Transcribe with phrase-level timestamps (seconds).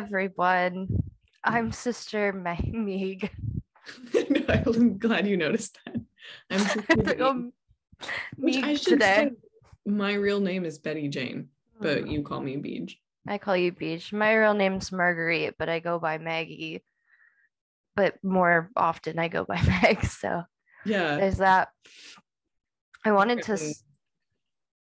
[0.00, 0.88] everyone.
[1.42, 2.70] I'm Sister Meg.
[2.74, 3.30] Meg.
[4.50, 5.96] I'm glad you noticed that.
[6.50, 7.24] I'm Sister.
[7.24, 7.52] Um,
[8.36, 9.30] Which I Meg should today.
[9.30, 9.30] say,
[9.86, 11.48] my real name is Betty Jane,
[11.80, 12.10] but Mm.
[12.12, 12.96] you call me Beej.
[13.26, 14.12] I call you Beach.
[14.12, 16.84] My real name's Marguerite, but I go by Maggie.
[17.94, 20.04] But more often I go by Meg.
[20.04, 20.42] So
[20.84, 21.16] Yeah.
[21.16, 21.68] there's that.
[23.02, 23.52] I wanted to.
[23.52, 23.82] S-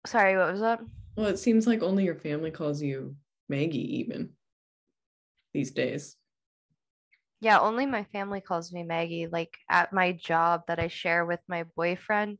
[0.05, 0.79] Sorry, what was that?
[1.15, 3.15] Well, it seems like only your family calls you
[3.49, 4.29] Maggie, even
[5.53, 6.17] these days.
[7.41, 9.27] Yeah, only my family calls me Maggie.
[9.27, 12.37] Like at my job that I share with my boyfriend,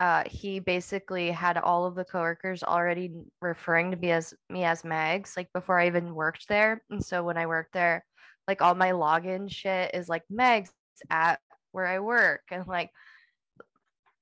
[0.00, 4.84] uh, he basically had all of the coworkers already referring to me as me as
[4.84, 6.82] Mags, like before I even worked there.
[6.88, 8.04] And so when I worked there,
[8.46, 10.70] like all my login shit is like Mags
[11.10, 11.40] at
[11.72, 12.90] where I work, and like,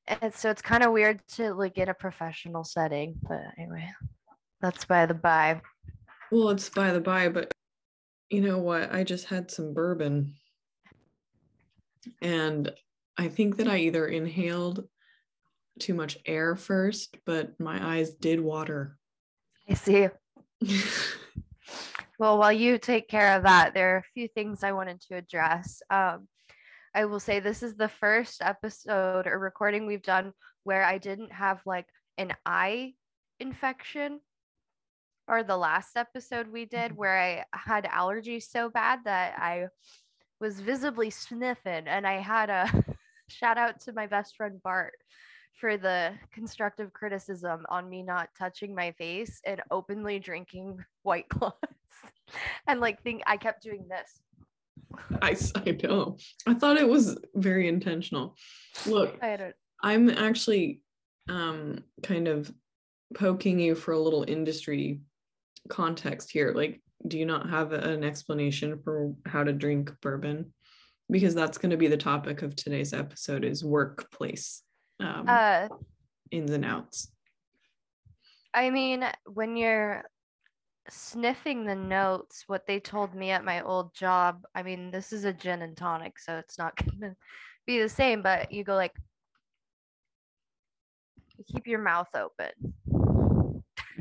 [0.09, 3.17] and so it's kind of weird to like in a professional setting.
[3.23, 3.93] But anyway,
[4.63, 5.61] that's by the by.
[6.33, 7.53] Well, it's by the by, but
[8.31, 8.93] you know what?
[8.93, 10.35] I just had some bourbon.
[12.23, 12.73] And
[13.19, 14.89] I think that I either inhaled
[15.79, 18.99] too much air first, but my eyes did water.
[19.69, 20.09] I see.
[22.19, 25.17] Well, while you take care of that, there are a few things I wanted to
[25.17, 25.83] address.
[25.91, 26.29] Um,
[26.95, 30.33] I will say this is the first episode or recording we've done
[30.65, 32.95] where I didn't have like an eye
[33.39, 34.21] infection,
[35.29, 36.97] or the last episode we did Mhm.
[36.97, 39.69] where I had allergies so bad that I
[40.41, 42.67] was visibly sniffing, and I had a
[43.29, 44.95] shout out to my best friend Bart
[45.61, 51.55] for the constructive criticism on me not touching my face and openly drinking white claws
[52.67, 54.21] and like think I kept doing this.
[55.23, 56.19] I, I know.
[56.47, 58.37] I thought it was very intentional.
[58.87, 60.83] Look, I don't I'm actually
[61.29, 62.53] um kind of
[63.15, 65.01] poking you for a little industry
[65.69, 66.53] context here.
[66.55, 70.53] Like, do you not have an explanation for how to drink bourbon?
[71.11, 74.63] Because that's going to be the topic of today's episode is workplace
[75.01, 75.69] um, uh
[76.31, 77.13] ins and outs.
[78.55, 80.05] I mean when you're
[80.89, 85.25] sniffing the notes what they told me at my old job I mean this is
[85.25, 87.15] a gin and tonic so it's not gonna
[87.67, 88.93] be the same but you go like
[91.37, 92.51] you keep your mouth open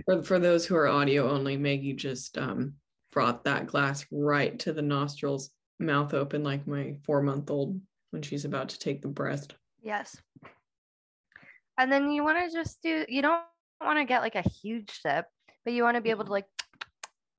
[0.05, 2.75] For, for those who are audio only, Maggie just um,
[3.11, 5.49] brought that glass right to the nostrils,
[5.79, 7.79] mouth open like my four month old
[8.11, 9.55] when she's about to take the breast.
[9.81, 10.15] Yes.
[11.77, 13.41] And then you want to just do, you don't
[13.81, 15.25] want to get like a huge sip,
[15.63, 16.45] but you want to be able to like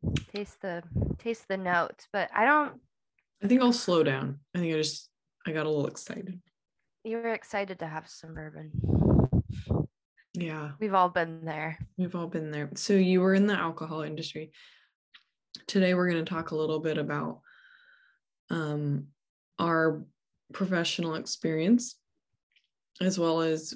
[0.34, 0.82] taste the
[1.18, 2.06] taste the notes.
[2.12, 2.74] But I don't,
[3.42, 4.40] I think I'll slow down.
[4.54, 5.08] I think I just
[5.46, 6.40] I got a little excited.
[7.04, 8.72] you were excited to have some bourbon.
[10.36, 11.78] Yeah, We've all been there.
[11.96, 12.70] we've all been there.
[12.74, 14.52] So you were in the alcohol industry.
[15.66, 17.40] Today we're going to talk a little bit about
[18.50, 19.06] um,
[19.58, 20.04] our
[20.52, 21.96] professional experience
[23.00, 23.74] as well as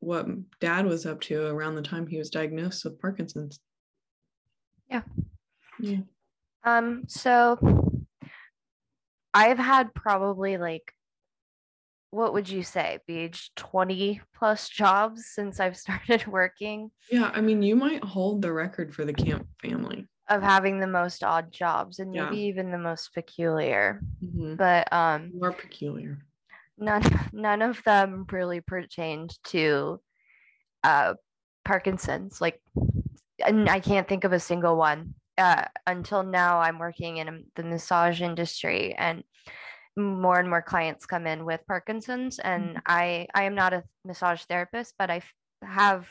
[0.00, 0.26] what
[0.60, 3.60] dad was up to around the time he was diagnosed with Parkinson's.
[4.90, 5.02] Yeah.
[5.78, 5.98] Yeah.
[6.64, 7.58] Um, so
[9.32, 10.92] I've had probably like,
[12.10, 17.62] what would you say, Beach, 20 plus jobs since I've started working Yeah, I mean,
[17.62, 20.06] you might hold the record for the Camp family.
[20.28, 22.30] of having the most odd jobs and Yeah.
[22.30, 24.00] maybe even the most peculiar.
[24.24, 24.56] Mhm.
[24.56, 26.18] But um You are peculiar.
[26.78, 30.00] none none of them really pertained to
[30.84, 31.14] uh
[31.64, 32.62] parkinson's like
[33.44, 37.62] and i can't think of a single one uh until now i'm working in the
[37.62, 39.22] massage industry and
[39.96, 42.82] more and more clients come in with parkinson's and Mhm.
[42.86, 45.20] i i am not a massage therapist but i
[45.62, 46.08] have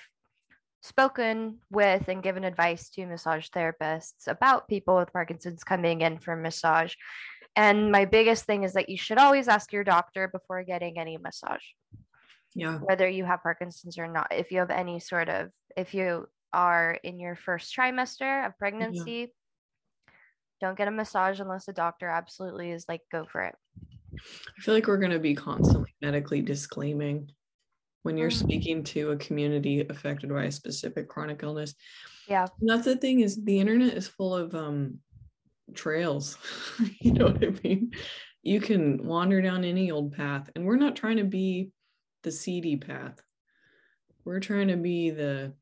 [0.81, 6.35] spoken with and given advice to massage therapists about people with parkinson's coming in for
[6.35, 6.93] massage
[7.55, 11.17] and my biggest thing is that you should always ask your doctor before getting any
[11.17, 11.63] massage,
[12.53, 12.77] Yeah.
[12.77, 14.31] whether you have Parkinson's or not.
[14.31, 19.33] If you have any sort of, if you are in your first trimester of pregnancy,
[20.61, 23.55] don't get a massage unless the doctor absolutely is like, go for it.
[24.13, 27.29] I feel like we're going to be constantly medically disclaiming
[28.03, 28.39] when you're Mm.
[28.39, 31.75] speaking to a community affected by a specific chronic illness.
[32.27, 32.47] Yeah.
[32.59, 34.99] And that's the thing is the internet is full of um
[35.73, 36.37] trails.
[37.01, 37.91] you know what I mean?
[38.41, 41.71] You can wander down any old path and we're not trying to be
[42.23, 43.21] the seedy path.
[44.25, 45.53] We're trying to be the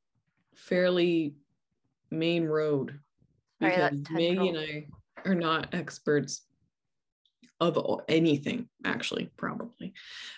[0.55, 1.35] fairly
[2.11, 2.99] main road
[3.59, 4.57] because Maggie and.
[4.57, 4.87] I
[5.25, 6.46] are not experts
[7.59, 9.93] of anything, actually, probably.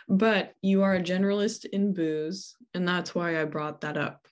[0.08, 4.26] But you are a generalist in booze, and that's why I brought that up.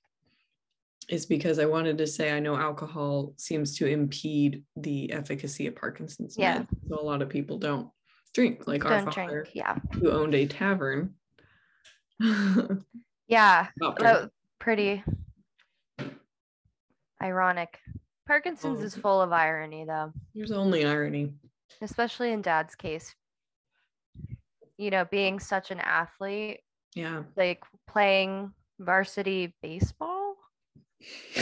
[1.09, 5.75] is because I wanted to say I know alcohol seems to impede the efficacy of
[5.75, 6.35] Parkinson's.
[6.37, 6.59] Yeah.
[6.59, 7.89] meds, so a lot of people don't
[8.33, 9.49] drink, like our Don't father drink.
[9.55, 9.77] Yeah.
[9.93, 11.13] who owned a tavern.
[13.29, 13.67] Yeah.
[14.59, 15.03] Pretty
[17.21, 17.79] ironic.
[18.25, 18.83] Parkinson's Oh.
[18.83, 21.33] is full of irony, though, There's only irony.
[21.81, 23.13] Especially in dad's case.
[24.77, 26.59] You know, being such an athlete,
[26.95, 27.23] Yeah.
[27.35, 30.35] like playing varsity baseball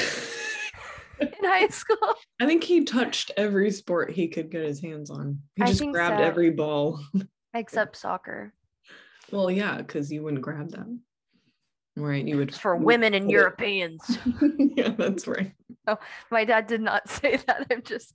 [1.19, 2.15] in high school.
[2.39, 5.39] I think he touched every sport he could get his hands on.
[5.55, 6.23] He I just grabbed so.
[6.23, 6.99] every ball.
[7.53, 8.53] except soccer.
[9.31, 11.01] Well, yeah, because you wouldn't grab them.
[11.97, 12.25] Right.
[12.25, 14.17] You would It's for women and Europeans.
[14.59, 15.53] yeah, that's right.
[15.87, 15.97] Oh
[16.29, 17.67] my dad did not say that.
[17.71, 18.13] I'm just.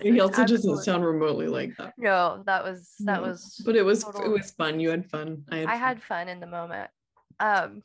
[0.00, 1.94] He also doesn't sound remotely like that.
[1.98, 3.60] No, that was that No, was.
[3.64, 4.80] But it was it was fun.
[4.80, 5.44] You had fun.
[5.50, 5.80] I had I fun.
[5.80, 6.90] had fun in the moment.
[7.40, 7.82] Um,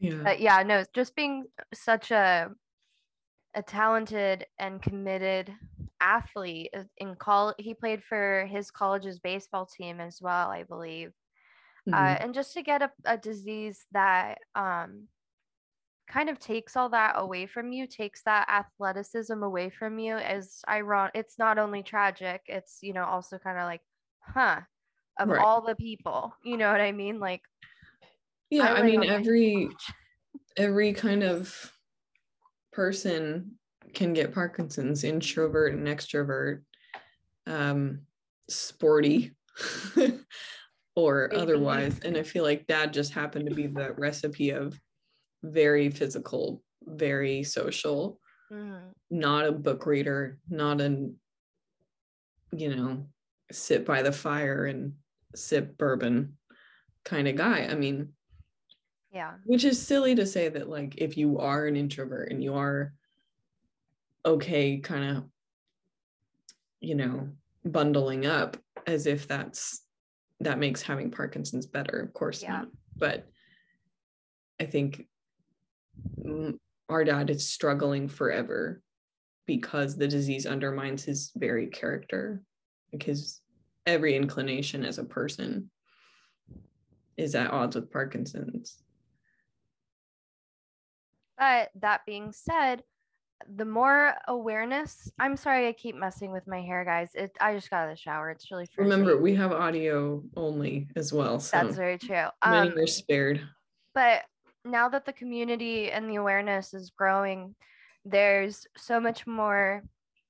[0.00, 0.20] yeah.
[0.22, 1.44] but yeah, no, just being
[1.74, 2.50] such a
[3.54, 5.52] a talented and committed
[6.00, 7.56] athlete uh, in college.
[7.58, 11.12] He played for his college's baseball team as well, I believe.
[11.88, 11.94] Mhm.
[11.94, 15.08] uh, and just to get a, a disease that um,
[16.08, 20.62] kind of takes all that away from you takes that athleticism away from you is
[20.68, 23.82] ironic it's not only tragic it's you know also kind of like
[24.20, 24.60] huh
[25.18, 25.44] of Right.
[25.44, 27.42] all the people you know what i mean like
[28.50, 29.68] yeah, I lay mean every
[30.56, 31.72] every kind of
[32.72, 33.58] person
[33.94, 36.62] can get Parkinson's, introvert and extrovert,
[37.46, 38.00] um,
[38.48, 39.32] sporty
[40.96, 41.98] or otherwise.
[42.00, 44.78] And I feel like dad just happened to be the recipe of
[45.42, 48.92] very physical, very social, Mhm.
[49.10, 51.18] not a book reader, not an,
[52.52, 53.08] you know,
[53.52, 54.94] sit by the fire and
[55.34, 56.36] sip bourbon
[57.04, 57.66] kind of guy.
[57.66, 58.12] I mean,
[59.12, 62.54] yeah which is silly to say that like if you are an introvert and you
[62.54, 62.92] are
[64.26, 65.24] okay kind of
[66.80, 67.28] you know
[67.64, 68.56] bundling up
[68.86, 69.86] as if that's
[70.40, 72.52] that makes having parkinson's better of course Yeah.
[72.58, 73.26] not but
[74.60, 75.06] i think
[76.88, 78.82] our dad is struggling forever
[79.46, 82.42] because the disease undermines his very character.
[82.92, 83.40] Like his
[83.86, 85.70] every inclination as a person
[87.16, 88.82] is at odds with parkinson's.
[91.38, 92.82] But that being said
[93.54, 97.10] the more awareness i'm sorry i keep messing with my hair guys.
[97.14, 98.30] It i just got out of the shower.
[98.30, 98.66] It's really.
[98.76, 102.26] Remember, we have audio only as well, so that's very true.
[102.44, 103.40] many um are spared.
[103.94, 104.22] but
[104.66, 107.54] now that the community and the awareness is growing
[108.04, 109.82] there's so much more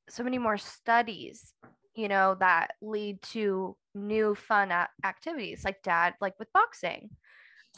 [0.08, 1.52] so many more studies
[1.94, 7.10] you know that lead to new fun a- activities like dad like with boxing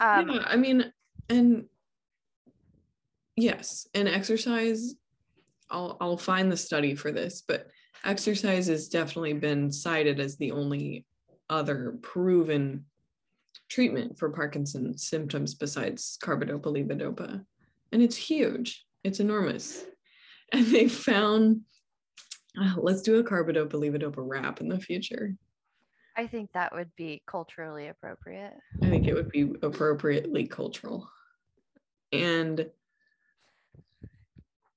[0.01, 0.91] um yeah, I mean,
[1.29, 1.65] and
[3.35, 4.95] yes, and exercise.
[5.69, 7.67] I'll I'll find the study for this, but
[8.03, 11.05] exercise has definitely been cited as the only
[11.49, 12.85] other proven
[13.69, 17.43] treatment for Parkinson's symptoms besides carbidopa levodopa,
[17.91, 18.85] and it's huge.
[19.03, 19.85] It's enormous,
[20.51, 21.61] and they found.
[22.59, 25.33] uh, let's do a carbidopa levodopa wrap in the future.
[26.17, 31.07] i think that would be culturally appropriate I think it would be appropriately cultural.
[32.11, 32.69] And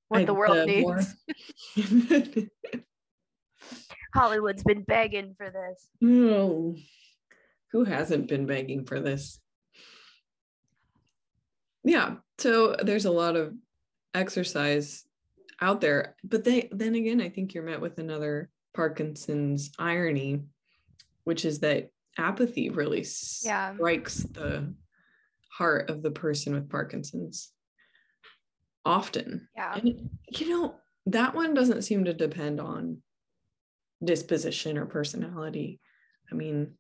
[0.09, 2.47] what I- the world the needs more-
[4.15, 6.77] hollywood's been begging for this no,
[7.73, 9.41] who hasn't been begging for this?
[11.85, 13.55] Yeah, so there's a lot of
[14.15, 15.05] exercise
[15.61, 20.43] out there, but they then again, I think you're met with another Parkinson's irony,
[21.25, 23.05] which is that apathy really
[23.43, 23.75] Yeah.
[23.75, 24.75] strikes the
[25.51, 27.53] heart of the person with Parkinson's
[28.85, 29.49] often.
[29.57, 30.77] yeah And you know,
[31.07, 33.03] that one doesn't seem to depend on
[34.05, 35.81] disposition or personality.
[36.31, 36.75] I mean,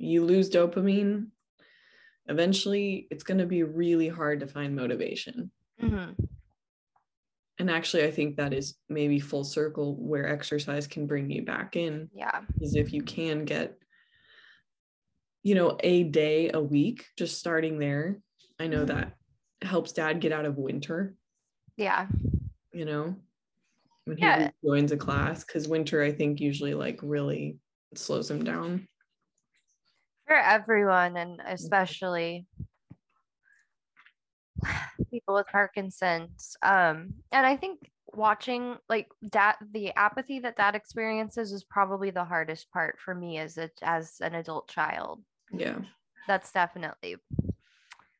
[0.00, 1.28] you lose dopamine,
[2.26, 5.50] eventually it's going to be really hard to find motivation.
[5.80, 6.16] Mhm.
[7.58, 11.76] And actually, I think that is maybe full circle where exercise can bring you back
[11.76, 13.78] in yeah is if you can get
[15.42, 18.20] you know a day a week just starting there
[18.58, 18.88] i know Mhm.
[18.88, 19.16] that
[19.62, 21.14] helps dad get out of winter
[21.76, 22.08] yeah
[22.72, 23.16] you know
[24.04, 24.50] when he Yeah.
[24.64, 27.58] joins a class because winter i think usually like really
[27.94, 28.86] slows him down
[30.30, 32.46] for everyone and especially
[35.10, 41.50] people with parkinson's um and i think watching like that the apathy that that experiences
[41.50, 45.20] is probably the hardest part for me as a as an adult child
[45.52, 45.78] yeah
[46.28, 47.16] that's definitely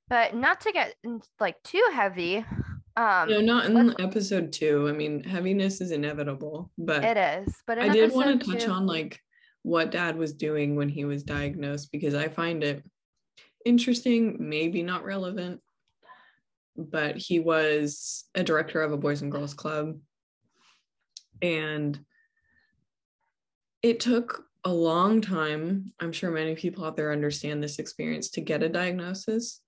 [0.08, 0.96] but not to get
[1.38, 2.44] like too heavy.
[2.96, 4.88] Um, no, not in episode two.
[4.88, 7.54] I mean, heaviness is inevitable, but it is.
[7.64, 9.20] But I did want to touch two, on like
[9.62, 12.84] what dad was doing when he was diagnosed because I find it
[13.64, 15.60] interesting, maybe not relevant,
[16.76, 19.98] but he was a director of a boys and girls club.
[21.42, 21.98] And
[23.82, 25.92] it took a long time.
[26.00, 29.60] I'm sure many people out there understand this experience to get a diagnosis,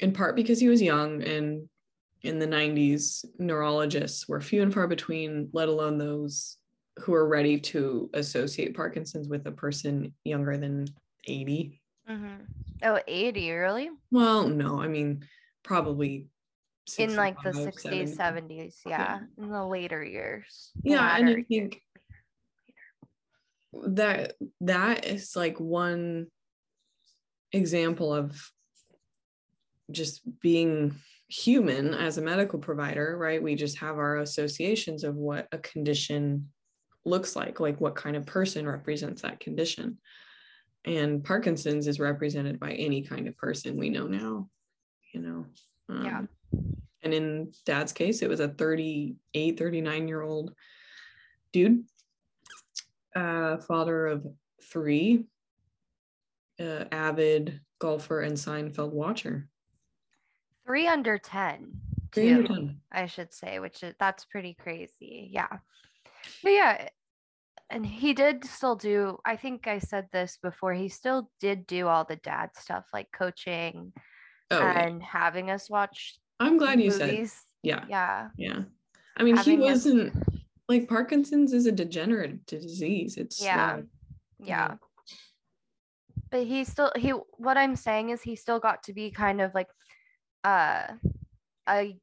[0.00, 1.68] in part because he was young and
[2.22, 6.56] in the 90s, neurologists were few and far between, let alone those
[6.98, 10.86] who are ready to associate Parkinson's with a person younger than
[11.26, 11.80] 80.
[12.08, 12.34] Mm-hmm.
[12.82, 13.90] Oh, 80, really?
[14.10, 15.24] Well, no, I mean,
[15.62, 16.28] probably
[16.98, 20.70] in like the 60s, 70s, 70s yeah, yeah, in the later years.
[20.82, 21.82] Yeah, and I think
[23.72, 26.28] that that is like one
[27.52, 28.40] example of
[29.90, 30.94] just being
[31.28, 33.42] human as a medical provider, right?
[33.42, 36.50] We just have our associations of what a condition
[37.06, 39.98] looks like, like what kind of person represents that condition.
[40.84, 44.48] And Parkinson's is represented by any kind of person we know now,
[45.12, 45.46] you know.
[45.88, 46.22] Um, yeah.
[47.02, 50.52] And in dad's case, it was a 38, 39 year old
[51.52, 51.84] dude,
[53.14, 54.26] uh, father of
[54.62, 55.24] three,
[56.60, 59.48] uh, avid golfer and Seinfeld watcher.
[60.66, 61.80] Three under 10.
[62.12, 62.80] Three under 10.
[62.90, 65.28] I should say, which is that's pretty crazy.
[65.30, 65.58] Yeah.
[66.42, 66.88] But yeah,
[67.70, 71.88] and he did still do, I think I said this before, he still did do
[71.88, 73.92] all the dad stuff like coaching
[74.50, 75.06] oh, and yeah.
[75.06, 76.18] having us watch.
[76.38, 77.28] I'm glad you said.
[77.62, 77.84] Yeah.
[77.88, 78.28] Yeah.
[78.36, 78.62] Yeah.
[79.16, 80.22] I mean, having he wasn't us...
[80.68, 83.16] like Parkinson's is a degenerative disease.
[83.16, 83.80] It's yeah.
[84.38, 84.74] yeah.
[86.30, 89.54] But he still he what I'm saying is he still got to be kind of
[89.54, 89.68] like
[90.44, 90.88] uh
[91.68, 91.96] a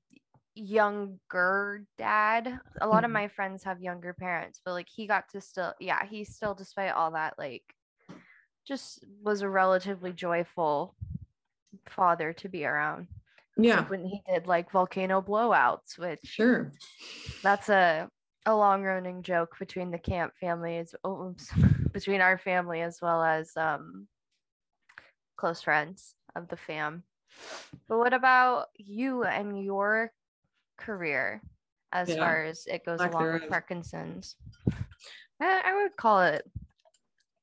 [0.56, 2.60] younger dad.
[2.82, 3.06] A lot mm-hmm.
[3.06, 6.54] of my friends have younger parents, but like he got to still yeah, he still
[6.54, 7.64] despite all that like
[8.68, 10.96] just was a relatively joyful
[11.90, 13.08] father to be around.
[13.58, 13.78] Yeah.
[13.78, 16.72] Like when he did like volcano blowouts, which sure.
[17.42, 18.10] That's a
[18.46, 21.36] a long running joke between the camp families, oh,
[21.92, 24.08] between our family as well as um
[25.36, 27.04] close friends of the fam.
[27.88, 30.12] But what about you and your
[30.78, 31.42] career
[31.92, 32.16] as yeah.
[32.16, 34.36] far as it goes Black along with Parkinson's?
[35.42, 36.50] I, I, would call it.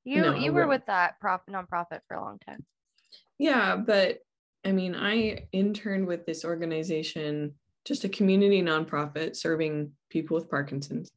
[0.05, 2.65] You no, you were with that prof nonprofit for a long time.
[3.39, 4.19] Yeah, but
[4.65, 11.11] I mean, I interned with this organization, just a community nonprofit serving people with Parkinson's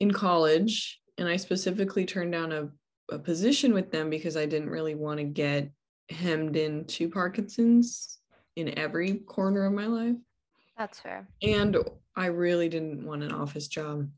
[0.00, 1.00] in college.
[1.18, 2.68] And I specifically turned down a,
[3.10, 5.70] a position with them because I didn't really want to get
[6.10, 8.18] hemmed into Parkinson's
[8.56, 10.16] in every corner of my life.
[10.78, 11.26] That's fair.
[11.42, 11.76] And
[12.16, 14.08] I really didn't want an office job.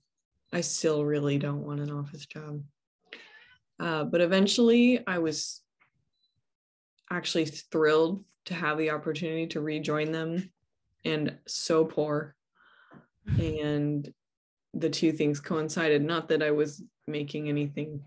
[0.53, 2.63] I still really don't want an office job.
[3.79, 5.63] Uh, but eventually, I was
[7.11, 10.51] actually thrilled to have the opportunity to rejoin them
[11.05, 12.37] and so poor.
[13.39, 14.13] And
[14.75, 16.03] the two things coincided.
[16.03, 18.03] Not that I was making anything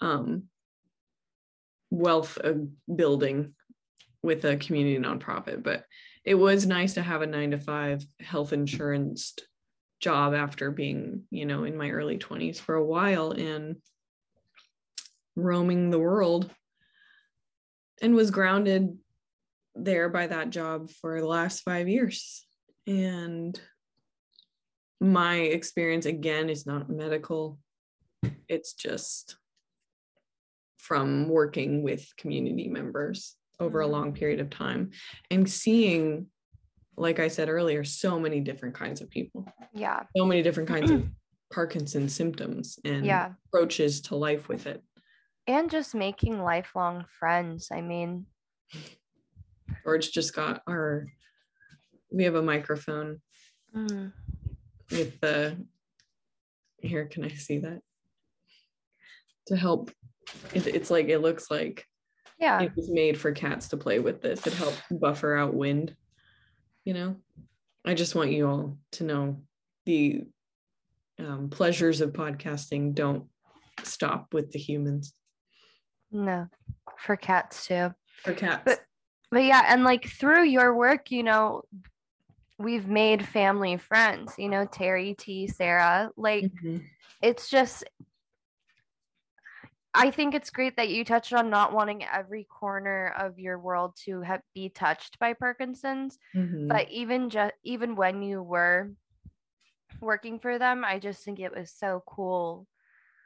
[0.00, 0.44] um,
[1.90, 2.36] wealth
[2.94, 3.54] building
[4.22, 5.86] with a community nonprofit, but
[6.24, 9.34] it was nice to have a nine to five health insurance
[10.00, 13.76] job after being, you know, in my early 20s for a while and
[15.34, 16.50] roaming the world
[18.00, 18.96] and was grounded
[19.74, 22.44] there by that job for the last five years.
[22.86, 23.58] And
[25.00, 27.58] my experience again is not medical,
[28.48, 29.36] it's just
[30.78, 34.90] from working with community members over a long period of time
[35.30, 36.26] and seeing
[36.96, 39.46] like i said earlier so many different kinds of people.
[39.72, 40.02] Yeah.
[40.16, 41.06] So many different kinds of
[41.52, 43.32] parkinson's symptoms and yeah.
[43.46, 44.82] approaches to life with it.
[45.46, 48.26] And just making lifelong friends i mean.
[49.84, 51.06] George just got our
[52.10, 53.20] we have a microphone
[53.74, 54.12] mm.
[54.90, 55.56] with the
[56.78, 57.80] here can i see that?
[59.48, 59.90] To help
[60.52, 61.86] it, it's like it looks like
[62.42, 62.60] yeah.
[62.60, 64.46] It was made for cats to play with this.
[64.46, 65.96] It helps buffer out wind
[66.84, 67.16] you know?
[67.84, 69.38] I just want you all to know
[69.86, 70.24] the
[71.18, 73.24] um, pleasures of podcasting don't
[73.82, 75.14] stop with the humans.
[76.10, 76.48] No
[76.98, 77.92] for cats too.
[78.22, 78.62] For cats.
[78.64, 78.80] But
[79.30, 81.62] but yeah and like through your work you know
[82.58, 86.76] we've made family friends you know terry t sarah like mm-hmm.
[87.22, 87.82] it's just
[89.94, 93.96] I think it's great that you touched on not wanting every corner of your world
[94.04, 96.18] to have, be touched by Parkinson's.
[96.34, 96.62] Mhm.
[96.68, 98.92] But even just even when you were
[100.00, 102.66] working for them, I just think it was so cool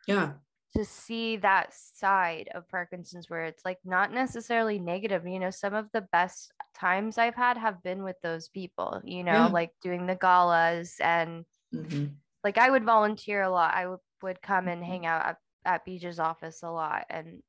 [0.06, 0.34] yeah,
[0.76, 5.26] to see that side of Parkinson's where it's like not necessarily negative.
[5.26, 9.24] You know, some of the best times I've had have been with those people, you
[9.24, 9.52] know, Yeah.
[9.52, 12.18] like doing the galas and Mhm.
[12.44, 13.74] like I would volunteer a lot.
[13.74, 14.84] I would, would come and Mhm.
[14.84, 17.42] hang out at, at Beach's office a lot and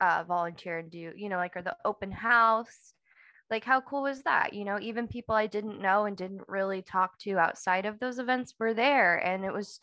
[0.00, 2.94] uh, volunteer and do, you know, like or the open house.
[3.50, 4.54] Like how cool was that?
[4.54, 8.18] You know, even people I didn't know and didn't really talk to outside of those
[8.18, 9.16] events were there.
[9.16, 9.78] And it was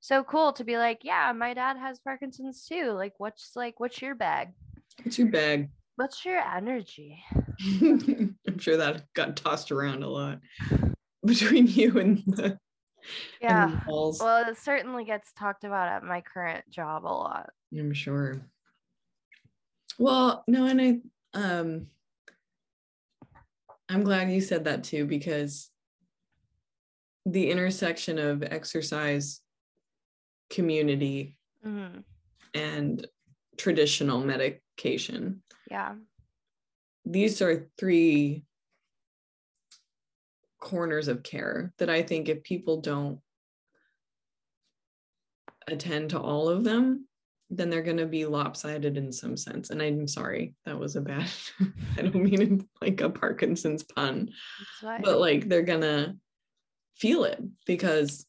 [0.00, 2.92] so cool to be like, yeah, my dad has Parkinson's too.
[2.92, 4.50] Like, what's like, what's your bag?
[5.02, 5.68] What's your bag?
[5.96, 7.22] What's your energy?
[7.60, 10.38] I'm sure that got tossed around a lot
[11.26, 12.58] between you and the, and
[13.40, 13.78] Yeah.
[13.86, 17.50] Well, it certainly gets talked about at my current job a lot.
[17.76, 18.40] I'm sure.
[19.98, 21.00] Well, no, and I
[21.34, 21.86] um
[23.88, 25.70] I'm glad you said that too because
[27.26, 29.40] the intersection of exercise
[30.50, 31.98] community hmm
[32.54, 33.06] and
[33.58, 35.96] traditional medication Yeah.
[37.04, 38.44] these are three
[40.60, 43.20] corners of care that I think if people don't
[45.68, 47.06] attend to all of them,
[47.50, 49.70] then they're going to be lopsided in some sense.
[49.70, 51.28] And I'm sorry, that was a bad,
[51.98, 54.30] I don't mean it like a Parkinson's pun,
[55.02, 56.16] but like they're going to
[56.96, 58.26] feel it because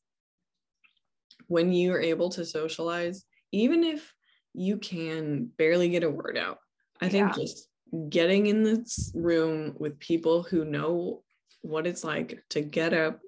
[1.47, 4.13] when you are able to socialize, even if
[4.53, 6.59] you can barely get a word out,
[7.01, 7.43] I think Yeah.
[7.43, 7.67] just
[8.09, 11.23] getting in this room with people who know
[11.61, 13.19] what it's like to get up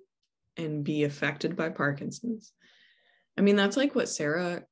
[0.58, 2.54] and be affected by Parkinson's.
[3.38, 4.64] I mean, that's like what Sarah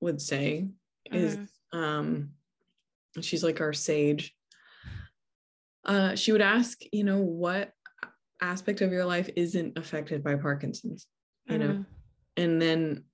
[0.00, 0.68] would say
[1.12, 1.38] is
[1.72, 2.30] um
[3.20, 4.34] she's like our sage.
[5.84, 7.72] Uh she would ask, you know, what
[8.40, 11.06] aspect of your life isn't affected by Parkinson's,
[11.48, 11.68] you know?
[11.68, 11.86] Mhm.
[12.36, 13.04] and then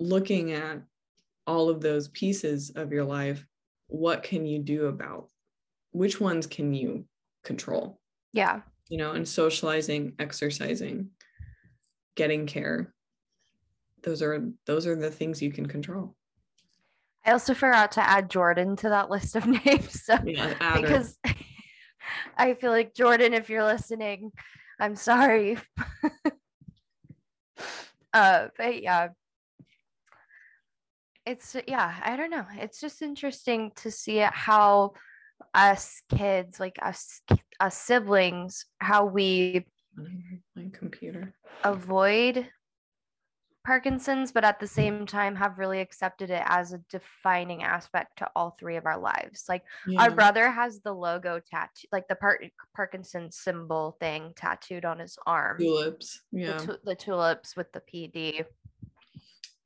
[0.00, 0.82] looking at
[1.46, 3.46] all of those pieces of your life
[3.86, 5.28] what can you do about
[5.92, 7.06] which ones can you
[7.44, 8.00] control
[8.32, 8.62] Yeah.
[8.88, 11.08] You know and socializing exercising
[12.16, 12.94] getting care
[14.02, 16.14] those are those are the things you can control
[17.26, 20.04] I also forgot to add Jordan to that list of names.
[20.04, 20.82] So yeah add her.
[20.82, 21.18] because
[22.36, 24.32] I feel like Jordan, if you're listening,
[24.78, 25.58] I'm sorry.
[28.12, 29.08] uh, but yeah,
[31.24, 32.46] it's yeah, I don't know.
[32.56, 34.92] It's just interesting to see how
[35.54, 37.20] us kids, like us,
[37.60, 39.64] us siblings, how we
[39.98, 40.36] mm-hmm.
[40.56, 42.48] my computer avoid
[43.64, 48.28] Parkinson's, but at the same time have really accepted it as a defining aspect to
[48.36, 49.46] all three of our lives.
[49.48, 49.64] Like
[49.96, 52.40] our brother has the logo tattoo, like the Par-
[52.76, 55.58] Parkinson's symbol thing tattooed on his arm.
[55.58, 58.44] tulips The, yeah tu- the tulips with the PD.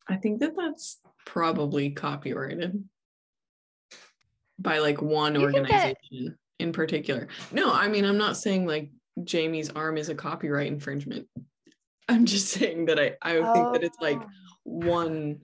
[0.06, 2.84] i think that that's probably copyrighted
[4.58, 7.28] by like one You can get- organization in particular.
[7.52, 8.90] No, I mean, I'm not saying like
[9.24, 11.26] Jamie's arm is a copyright infringement.
[12.08, 14.26] I'm just saying that I, I think that it's like Oh.
[14.64, 15.40] one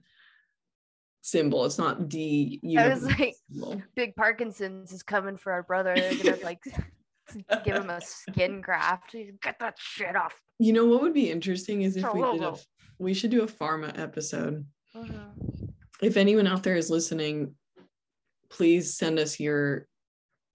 [1.23, 1.65] symbol.
[1.65, 3.83] It's not the I was like- symbol.
[3.95, 5.95] Big Parkinson's is coming for our brother.
[5.95, 6.61] They're gonna like
[7.65, 9.13] give him a skin graft.
[9.43, 10.35] Get that shit off.
[10.59, 12.55] You know what would be interesting is if we did a
[12.99, 14.65] we should do a pharma episode.
[14.95, 15.71] Mhm.
[16.03, 17.55] If anyone out there is listening,
[18.55, 19.87] please send us your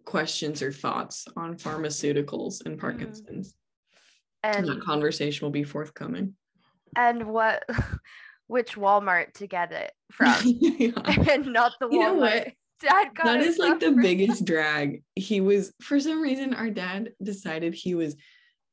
[0.05, 2.79] questions or thoughts on pharmaceuticals and mm-hmm.
[2.79, 3.55] Parkinson's.
[4.41, 6.35] And And that conversation will be forthcoming.
[6.95, 7.63] and what
[8.47, 10.33] which Walmart to get it from.
[10.43, 10.91] Yeah.
[11.31, 11.91] and not the Walmart.
[11.91, 12.47] You know what?
[12.81, 15.03] Dad got That is like the biggest drag.
[15.15, 18.15] He was, for some reason, our dad decided he was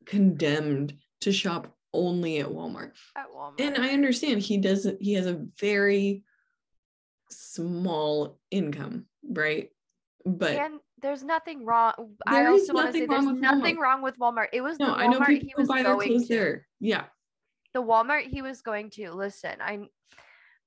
[0.07, 2.93] condemned to shop only at Walmart.
[3.17, 3.61] at Walmart.
[3.61, 6.23] And I understand he doesn't, he has a very
[7.31, 9.71] small income, right?
[10.25, 11.93] But and there's nothing wrong.
[12.27, 13.81] I There is also want to say nothing wrong there's with nothing Walmart.
[13.81, 14.47] wrong with Walmart.
[14.53, 16.35] It was no, the I know people he was buy their clothes to.
[16.35, 16.67] there.
[16.81, 17.05] Yeah.
[17.75, 19.13] The Walmart he was going to.
[19.13, 19.89] Listen, I'm.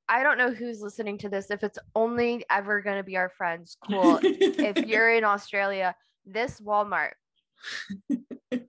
[0.08, 1.52] I don't know who's listening to this.
[1.52, 4.20] If it's only ever going to be our friends, cool.
[4.24, 5.94] if you're in Australia,
[6.26, 7.12] this Walmart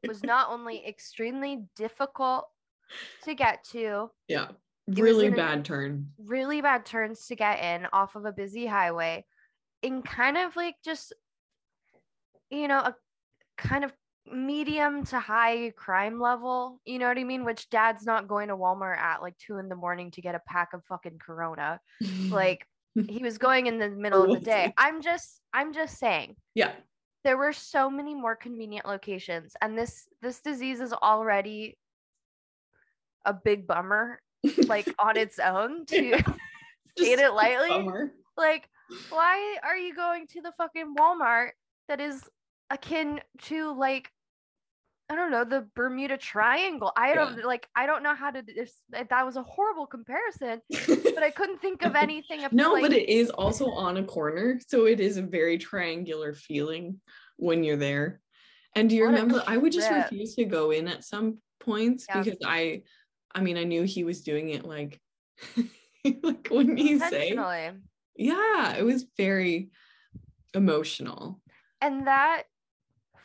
[0.07, 2.47] was not only extremely difficult
[3.25, 4.49] to get to, yeah,
[4.89, 6.09] really bad turn.
[6.19, 9.25] really bad turns to get in off of a busy highway
[9.83, 11.13] in kind of like just
[12.51, 12.95] you know a
[13.57, 13.93] kind of
[14.31, 18.57] medium to high crime level you know what i mean which dad's not going to
[18.57, 21.81] walmart at like two in the morning to get a pack of fucking corona
[22.29, 24.73] like he was going in the middle of the day.
[24.77, 26.37] I'm just I'm just saying.
[26.55, 26.73] Yeah.
[27.25, 31.77] There were so many more convenient locations and this this disease is already
[33.25, 34.21] a big bummer
[34.67, 36.23] like on its own to
[36.97, 37.69] state it lightly.
[37.69, 38.13] Bummer.
[38.37, 38.69] Like
[39.09, 41.51] why are you going to the fucking Walmart
[41.89, 42.23] that is
[42.71, 44.11] akin to like
[45.11, 46.93] I don't know the Bermuda Triangle.
[46.97, 47.45] I don't Yeah.
[47.45, 51.61] like I don't know how to this that was a horrible comparison, but I couldn't
[51.61, 55.01] think of anything of no, like, but it is also on a corner, so it
[55.01, 57.01] is a very triangular feeling
[57.39, 58.21] when you're there.
[58.77, 59.43] And do you remember?
[59.49, 62.23] I would just refuse to go in at some points Yeah.
[62.23, 62.83] because I,
[63.35, 65.01] I mean, I knew he was doing it like,
[66.23, 67.37] like when he say.
[68.17, 69.71] Yeah, it was very
[70.55, 71.41] emotional.
[71.81, 72.45] And that,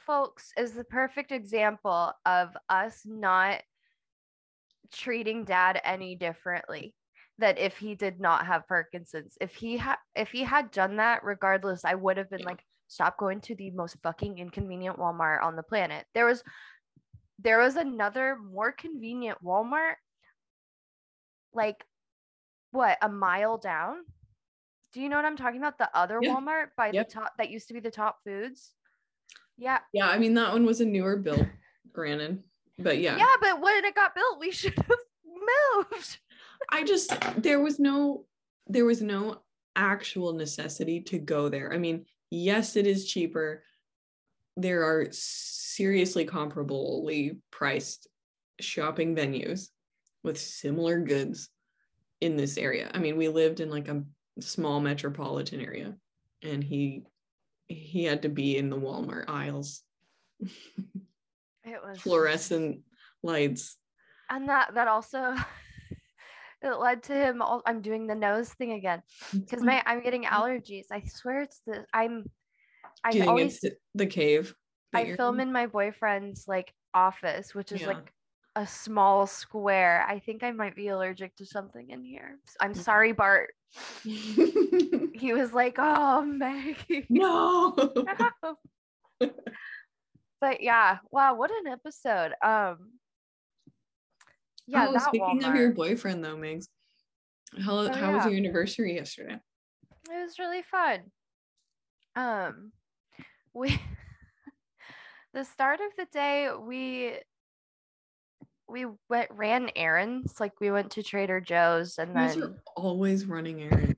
[0.05, 3.61] folks, is the perfect example of us not
[4.91, 6.93] treating dad any differently.
[7.39, 11.23] That if he did not have Parkinson's, if he had if he had done that,
[11.23, 12.45] regardless, I would have been Yeah.
[12.45, 16.05] like, stop going to the most fucking inconvenient Walmart on the planet.
[16.13, 16.41] There was
[17.39, 19.95] there was another more convenient Walmart,
[21.53, 21.83] like
[22.71, 24.05] what, a mile down?
[24.95, 25.77] Do you know what I'm talking about?
[25.77, 26.33] The other Yeah.
[26.33, 27.07] Walmart by Yep.
[27.09, 28.71] the top that used to be the top foods.
[29.57, 29.79] Yeah.
[29.91, 31.45] Yeah, I mean that one was a newer build,
[31.91, 32.41] granted,
[32.79, 34.87] but yeah, Yeah, but when it got built, we should have
[35.91, 36.17] moved.
[36.69, 38.25] I just there was no
[38.67, 39.41] there was no
[39.75, 41.73] actual necessity to go there.
[41.73, 43.65] I mean, yes, it is cheaper.
[44.55, 48.07] There are seriously comparably priced
[48.61, 49.71] shopping venues
[50.23, 51.49] with similar goods
[52.21, 52.89] in this area.
[52.93, 54.01] I mean, we lived in like a
[54.39, 55.95] small metropolitan area
[56.41, 57.03] and he
[57.67, 59.81] he had to be in the Walmart aisles.
[60.41, 62.81] It was Fluorescent
[63.23, 63.77] lights.
[64.29, 65.33] and that that also
[66.61, 70.23] it led to him all, I'm doing the nose thing again because my I'm getting
[70.25, 70.85] allergies.
[70.91, 72.25] I swear it's the I'm
[73.03, 74.53] I Do you think always the cave?
[74.93, 75.47] I film in?
[75.47, 77.87] in my boyfriend's like office, which is Yeah.
[77.87, 78.13] like
[78.55, 80.05] a small square.
[80.07, 82.37] I think I might be allergic to something in here.
[82.61, 82.77] I'm Mm.
[82.83, 83.54] sorry, Bart.
[85.15, 87.73] He was like, "Oh, Maggie." no.
[87.77, 88.57] No.
[90.41, 92.33] but yeah, wow, what an episode.
[92.43, 92.91] Um
[94.67, 96.67] yeah, oh, speaking of your boyfriend though, Megs,
[97.59, 99.39] how, Oh, how was your anniversary yesterday?
[100.09, 101.11] it was really fun.
[102.15, 102.71] Um
[103.53, 103.79] we
[105.33, 107.13] the start of the day we
[108.67, 112.43] we went ran errands like we went to Trader Joe's and then You guys then
[112.43, 113.95] are always running errands.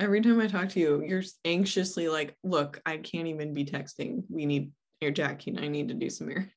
[0.00, 4.24] Every time I talk to you, you're anxiously like, "Look, I can't even be texting.
[4.28, 6.50] We need Air Jackie and I need to do some errands."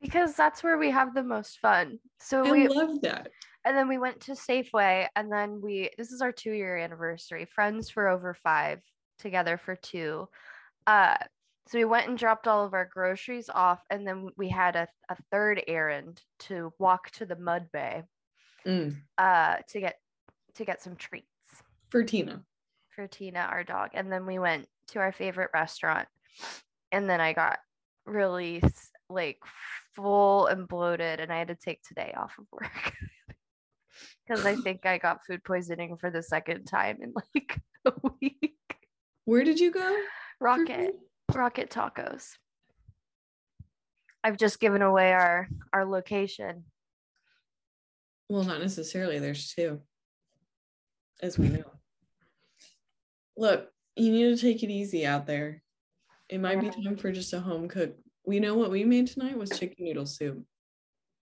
[0.00, 1.98] because that's where we have the most fun.
[2.20, 3.28] So I we love that.
[3.64, 7.44] and then we went to Safeway and then we this is our 2 year anniversary.
[7.44, 8.80] Friends for over 5,
[9.18, 10.28] together for 2.
[10.86, 11.16] Uh
[11.68, 14.86] so we went and dropped all of our groceries off and then we had a,
[15.08, 18.02] a third errand to walk to the mud bay
[18.66, 19.94] Mm, uh to get
[20.54, 21.26] to get some treats
[21.90, 22.42] for Tina.
[22.90, 26.08] for Tina our dog and then we went to our favorite restaurant
[26.90, 27.60] and then I got
[28.06, 28.60] really
[29.08, 29.38] like
[29.94, 32.92] full and bloated and I had to take today off of work
[34.26, 38.54] because I think I got food poisoning for the second time in like a week.
[39.26, 39.96] Where did you go?
[40.40, 40.94] Rocket?
[41.34, 42.32] Rocket Tacos.
[44.22, 46.64] I've just given away our our location.
[48.28, 49.18] Well, not necessarily.
[49.18, 49.80] There's two,
[51.22, 51.70] as we know.
[53.36, 55.62] Look, you need to take it easy out there.
[56.28, 57.94] It might be time for just a home cook.
[58.24, 60.42] We know what we made tonight was chicken noodle soup.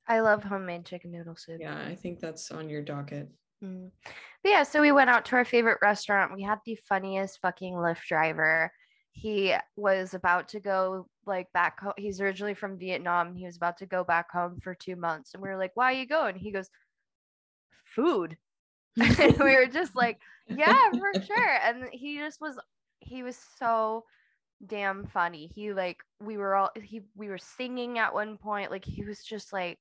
[0.06, 1.58] I love homemade chicken noodle soup.
[1.60, 3.28] Yeah, I think that's on your docket.
[3.64, 3.90] Mm.
[4.44, 6.32] Yeah, so we went out to our favorite restaurant.
[6.32, 8.70] We had the funniest fucking Lyft driver.
[9.16, 11.94] He was about to go like back home.
[11.96, 13.34] He's originally from Vietnam.
[13.34, 15.32] He was about to go back home for two months.
[15.32, 16.36] And we were like, why are you going?
[16.36, 16.70] He goes,
[17.84, 18.36] food.
[19.00, 21.58] and we were just like, yeah, for sure.
[21.64, 22.58] And he just was,
[23.00, 24.04] he was so
[24.66, 25.50] damn funny.
[25.54, 28.70] He like, we were all, he, we were singing at one point.
[28.70, 29.78] Like, he was just like,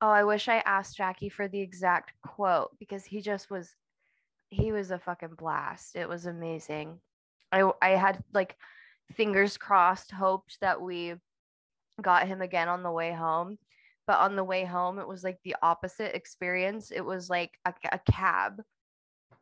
[0.00, 3.74] Oh, I wish I asked Jackie for the exact quote because he just was
[4.50, 5.96] he was a fucking blast.
[5.96, 7.00] It was amazing.
[7.52, 8.56] I I had like
[9.12, 11.14] fingers crossed hoped that we
[12.00, 13.58] got him again on the way home,
[14.06, 16.90] but on the way home it was like the opposite experience.
[16.90, 18.62] It was like a, a cab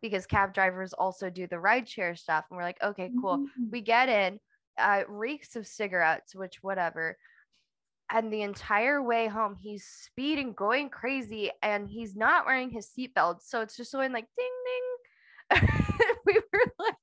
[0.02, 4.08] because cab drivers also do the rideshare stuff and we're like, "Okay, cool." we get
[4.08, 4.38] in
[4.78, 7.16] uh reeks of cigarettes which whatever
[8.10, 13.40] and the entire way home he's speeding going crazy and he's not wearing his seatbelt
[13.42, 15.68] so it's just going like ding ding
[16.26, 16.94] we were like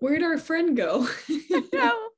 [0.00, 1.06] Where'd our friend go?
[1.72, 2.08] no.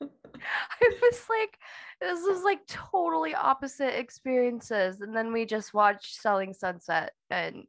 [0.00, 1.58] I was like,
[2.00, 5.00] this is like totally opposite experiences.
[5.00, 7.64] And then we just watched Selling Sunset and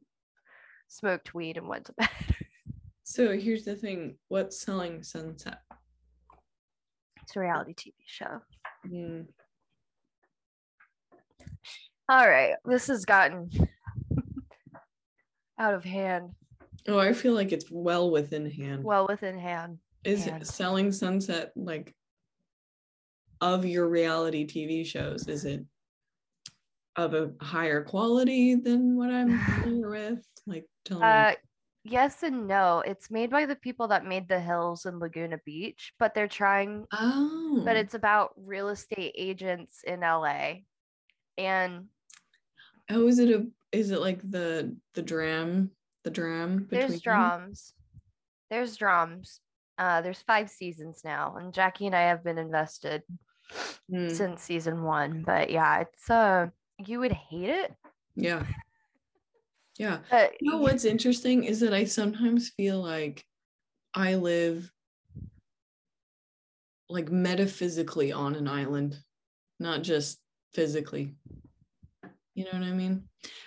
[0.88, 2.08] smoked weed and went to bed.
[3.04, 5.60] so here's the thing what's selling sunset?
[7.22, 8.40] It's a reality TV show.
[8.86, 9.26] Mm.
[12.08, 12.54] All right.
[12.64, 13.50] This has gotten
[15.58, 16.30] out of hand.
[16.88, 18.82] Oh, I feel like it's well within hand.
[18.82, 19.78] Well within hand.
[20.04, 20.46] Is hand.
[20.46, 21.94] selling sunset like
[23.40, 25.28] of your reality TV shows?
[25.28, 25.64] Is it
[26.96, 30.26] of a higher quality than what I'm familiar with?
[30.46, 31.36] Like tell Uh me.
[31.92, 32.80] yes and no.
[32.86, 36.86] It's made by the people that made the hills and Laguna Beach, but they're trying
[36.92, 37.60] Oh.
[37.64, 40.60] but it's about real estate agents in LA.
[41.36, 41.88] And
[42.90, 45.70] oh, is it a is it like the the dram
[46.08, 47.02] the dram there's between them?
[47.02, 47.74] drums.
[48.50, 49.40] There's drums.
[49.76, 53.02] Uh there's five seasons now, and Jackie and I have been invested
[53.90, 55.22] Mm, since season one.
[55.22, 57.74] But yeah, it's uh you would hate it.
[58.16, 58.44] yeah.
[59.78, 60.00] Yeah.
[60.10, 63.24] But You know what's interesting is that I sometimes feel like
[63.94, 64.70] I live
[66.88, 68.98] like metaphysically on an island,
[69.60, 70.18] not just
[70.54, 71.14] physically.
[72.38, 73.02] You know what I mean?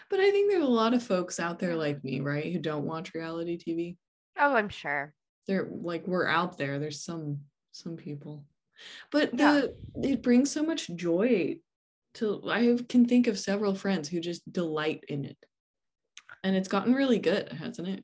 [0.09, 2.83] But I think there's a lot of folks out there like me, right, who don't
[2.83, 3.95] watch reality TV.
[4.37, 5.13] oh, I'm sure.
[5.47, 6.77] They're like we're out there.
[6.77, 7.39] There's some
[7.71, 8.43] some people.
[9.09, 9.61] But Yeah.
[9.93, 11.59] the it brings so much joy
[12.15, 15.37] to I can think of several friends who just delight in it.
[16.43, 18.03] And it's gotten really good, hasn't it?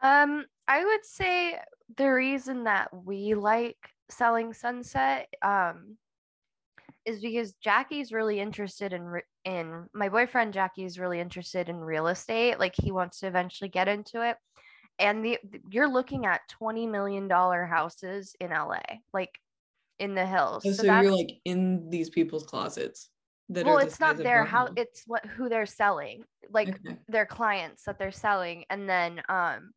[0.00, 1.58] Um, I would say
[1.96, 3.78] the reason that we like
[4.10, 5.96] selling sunset um
[7.08, 12.08] is because Jackie's really interested in re- in my boyfriend Jackie's really interested in real
[12.08, 14.36] estate like he wants to eventually get into it
[14.98, 15.38] and the
[15.70, 18.80] you're looking at 20 million dollar houses in LA
[19.12, 19.38] like
[19.98, 23.08] in the hills Oh, so, you're like in these people's closets.
[23.50, 26.96] That well it's not their house it's what who they're selling like Okay.
[27.08, 29.72] their clients that they're selling and then um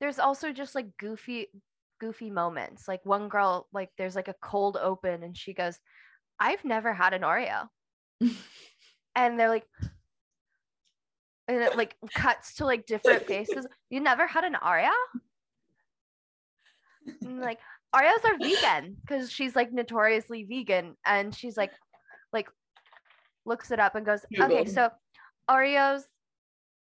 [0.00, 1.46] there's also just like goofy
[2.00, 5.78] goofy moments like one girl like there's like a cold open and she goes
[6.42, 7.68] i've never had an oreo.
[9.14, 9.66] And they're like
[11.48, 13.66] and it like cuts to like different faces.
[13.90, 14.90] You never had an oreo?
[17.20, 17.58] And like
[17.94, 21.72] oreos are vegan because she's like notoriously vegan and she's like
[22.32, 22.48] like
[23.44, 24.88] looks it up and goes okay so
[25.50, 26.02] oreos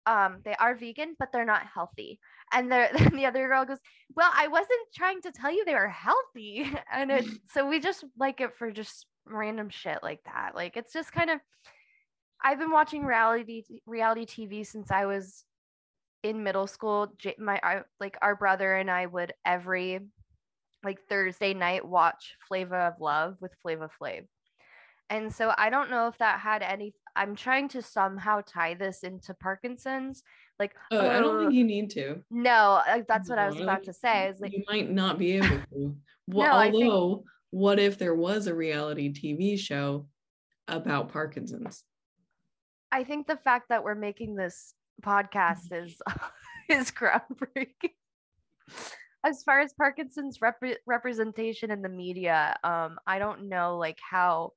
[0.06, 2.20] um they are vegan but they're not healthy.
[2.52, 3.80] And the then the other girl goes
[4.16, 6.72] well i wasn't trying to tell you they were healthy.
[6.94, 10.94] And it so we just like it for just random shit like that like it's
[10.94, 11.40] just kind of
[12.44, 15.46] i've been watching reality reality tv since i was
[16.24, 20.00] in middle school my our, like our brother and i would every
[20.84, 24.26] like thursday night watch flavor of love with Flavor flav
[25.10, 29.04] and so i don't know if that had any i'm trying to somehow tie this
[29.04, 30.24] into parkinson's
[30.60, 32.22] like Uh, I don't think you need to.
[32.30, 35.34] no like, that's what i was about to say is like you might not be
[35.34, 35.96] able to.
[36.28, 37.24] Well, No, although,
[37.54, 40.08] what if there was a reality TV show
[40.68, 41.84] about Parkinson's?
[42.92, 46.02] I think the fact that we're making this podcast is
[46.70, 47.92] is groundbreaking.
[49.24, 54.54] As far as Parkinson's rep- representation in the media, um, I don't know like how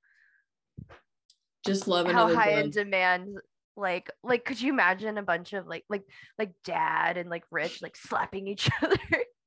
[1.66, 3.36] Just love how high in demand
[3.76, 6.04] like like could you imagine a bunch of like like
[6.38, 8.96] like dad and like rich like slapping each other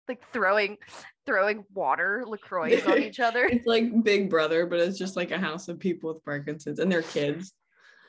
[0.10, 0.78] like throwing
[1.26, 5.38] throwing water lacroix on each other It's like Big Brother, but it's just like a
[5.38, 7.54] house of people with Parkinson's and their kids.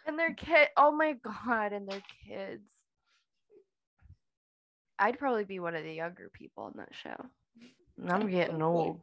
[0.07, 2.65] and their kid oh my god and their kids
[4.99, 7.17] i'd probably be one of the younger people in that show
[8.09, 9.01] i'm getting old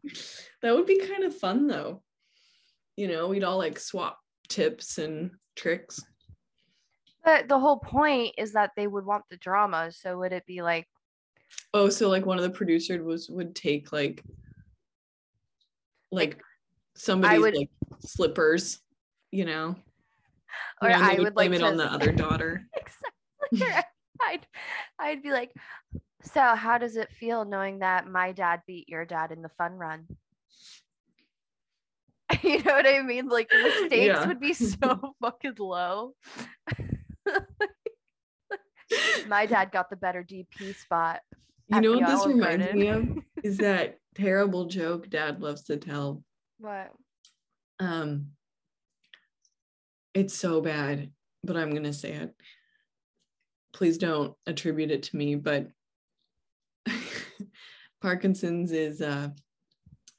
[0.61, 2.01] That would be kind of fun though.
[2.95, 4.17] You know, we'd all like swap
[4.49, 5.99] tips and tricks.
[7.23, 10.63] but the whole point is that they would want the drama so would it be
[10.63, 10.87] like
[11.73, 14.23] Oh, so like one of the producers was would take like
[16.11, 16.41] like
[16.95, 18.79] somebody's would- like slippers,
[19.31, 19.75] you know.
[20.81, 22.65] or i would like blame it to on the other daughter.
[23.51, 23.83] exactly
[24.21, 24.47] I'd,
[24.99, 25.51] I'd be like
[26.23, 29.73] so how does it feel knowing that my dad beat your dad in the fun
[29.73, 30.05] run
[32.43, 34.27] you know what i mean like the stakes Yeah.
[34.27, 36.13] would be so fucking low
[39.27, 41.21] my dad got the better dp spot
[41.67, 42.79] You know what this reminds Garden.
[42.79, 43.07] me of
[43.43, 46.23] is that terrible joke dad loves to tell.
[46.59, 46.91] what
[47.79, 48.27] Um
[50.13, 51.11] it's so bad,
[51.43, 52.33] but I'm gonna say it.
[53.73, 55.67] please don't attribute it to me, but
[58.01, 59.29] Parkinson's is uh,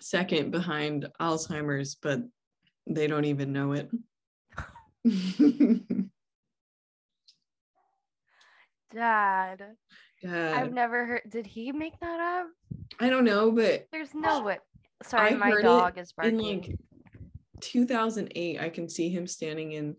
[0.00, 2.20] second behind Alzheimer's, but
[2.86, 3.90] they don't even know it.
[8.92, 9.62] Dad.
[10.26, 11.22] I've never heard.
[11.28, 12.46] Did he make that up?
[13.00, 14.58] I don't know, but There's no way.
[15.02, 16.60] Sorry, I my dog is in barking.
[16.62, 16.78] like
[17.60, 19.96] 2008, I can see him standing in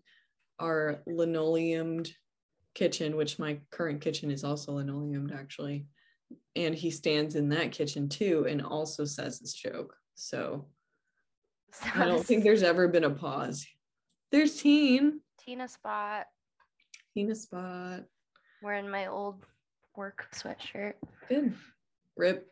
[0.58, 2.10] our linoleumed
[2.74, 5.86] kitchen, which my current kitchen is also linoleumed actually.
[6.54, 9.94] And he stands in that kitchen too and also says this joke.
[10.14, 10.66] So
[11.94, 13.66] I don't think there's ever been a pause.
[14.30, 15.20] There's Teen.
[15.40, 16.26] Tina spot
[17.14, 18.04] Tina spot.
[18.62, 19.44] Wearing my old
[19.96, 20.94] work sweatshirt.
[21.28, 21.54] Good.
[22.16, 22.48] Rip.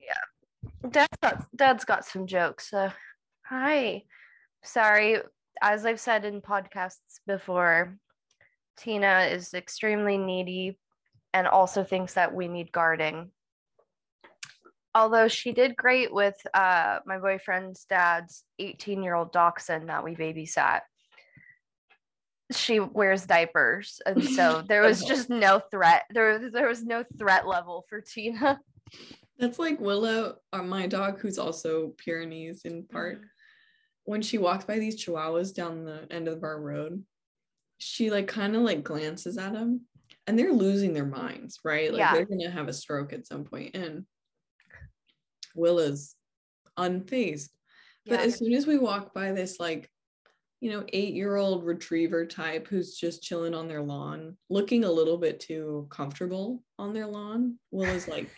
[0.00, 0.90] Yeah.
[0.90, 2.70] Dad's got Dad's got some jokes.
[2.70, 2.90] So
[3.44, 4.04] hi.
[4.62, 5.18] Sorry.
[5.60, 7.96] As I've said in podcasts before,
[8.76, 10.78] Tina is extremely needy
[11.34, 13.30] and also thinks that we need guarding.
[14.94, 20.14] Although she did great with uh, my boyfriend's dad's 18 year old dachshund that we
[20.14, 20.80] babysat.
[22.50, 24.00] She wears diapers.
[24.06, 25.06] And so there was Oh.
[25.08, 26.04] just no threat.
[26.10, 28.60] There, there was no threat level for Tina.
[29.38, 33.20] That's like Willow, uh, my dog, who's also Pyrenees in part.
[34.04, 37.04] When she walks by these chihuahuas down the end of our road,
[37.76, 39.82] she like kind of like glances at them
[40.26, 41.92] and they're losing their minds, right?
[41.92, 42.14] Like Yeah.
[42.14, 43.76] they're gonna have a stroke at some point.
[43.76, 44.06] And
[45.54, 46.16] Willa's
[46.78, 47.50] unfazed.
[48.06, 48.24] But Yeah.
[48.26, 49.90] as soon as we walk by this like,
[50.60, 55.38] you know, eight-year-old retriever type who's just chilling on their lawn, looking a little bit
[55.40, 58.28] too comfortable on their lawn, Willa's like,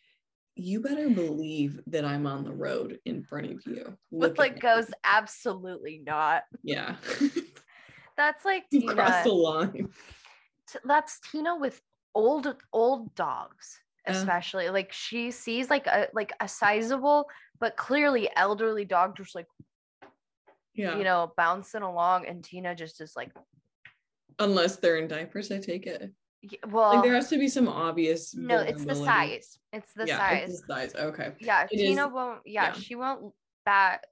[0.56, 3.96] you better believe that I'm on the road in front of you.
[4.12, 6.44] With like goes me." absolutely not.
[6.62, 6.96] yeah.
[8.16, 8.94] That's like you Tina.
[8.94, 9.88] crossed the line.
[10.84, 11.80] that's Tina with
[12.14, 14.70] old old dogs, especially.
[14.70, 17.26] like she sees like a like a sizable
[17.60, 19.46] but clearly elderly dog just like
[20.74, 20.96] Yeah.
[20.98, 23.30] you know bouncing along, and Tina just is like,
[24.38, 26.10] Unless they're in diapers, I take it.
[26.42, 28.34] "Y- well, Like there has to be some obvious.
[28.34, 29.58] no, it's the size.
[29.72, 30.48] It's the yeah, size.
[30.50, 30.94] It's the size.
[30.96, 31.32] Okay.
[31.40, 32.40] yeah, it Tina is- won't.
[32.44, 32.72] Yeah, yeah.
[32.72, 33.32] she won't
[33.64, 34.04] bat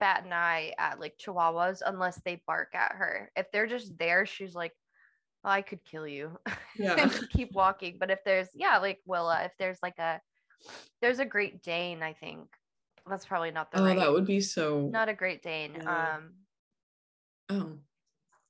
[0.00, 3.30] bat an eye at like Chihuahuas unless they bark at her.
[3.36, 4.72] If they're just there, she's like.
[5.44, 6.38] "Well, I could kill you.
[6.76, 7.08] Yeah.
[7.30, 7.96] keep walking.
[7.98, 10.20] But if there's yeah, like Willa, if there's like a
[11.00, 12.48] there's a Great Dane, I think
[13.08, 13.96] that's probably not the Oh, right.
[13.98, 14.88] that would be so.
[14.92, 15.72] not a Great Dane.
[15.76, 16.16] Yeah.
[16.16, 16.32] Um,
[17.48, 17.72] oh.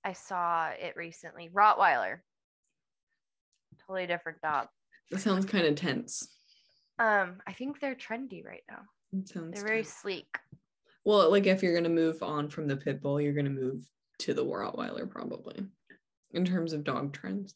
[0.05, 1.51] I saw it recently.
[1.53, 2.19] Rottweiler,
[3.87, 4.69] totally different dog.
[5.11, 6.29] That sounds kind of tense.
[6.99, 8.81] Um, I think they're trendy right now.
[9.13, 9.95] It sounds They're very tense.
[9.95, 10.39] sleek.
[11.05, 11.31] well.
[11.31, 13.85] Like if you're gonna move on from the pit bull, you're gonna move
[14.21, 15.65] to the Rottweiler probably.
[16.33, 17.55] In terms of dog trends,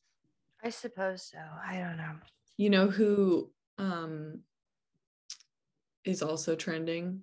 [0.65, 1.39] I suppose so.
[1.65, 2.13] I don't know.
[2.57, 4.41] you know who um
[6.05, 7.21] is also trending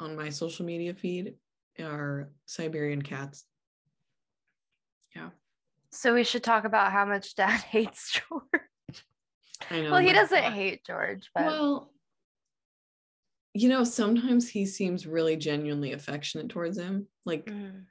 [0.00, 1.34] on my social media feed
[1.80, 3.44] are Siberian cats.
[5.14, 5.30] Yeah,
[5.90, 8.62] So we should talk about how much Dad hates George.
[9.70, 9.92] I know.
[9.92, 10.52] well, he doesn't God.
[10.52, 11.92] hate George, but Well,
[13.54, 17.06] you know, sometimes he seems really genuinely affectionate towards him.
[17.26, 17.84] Like, Mhm.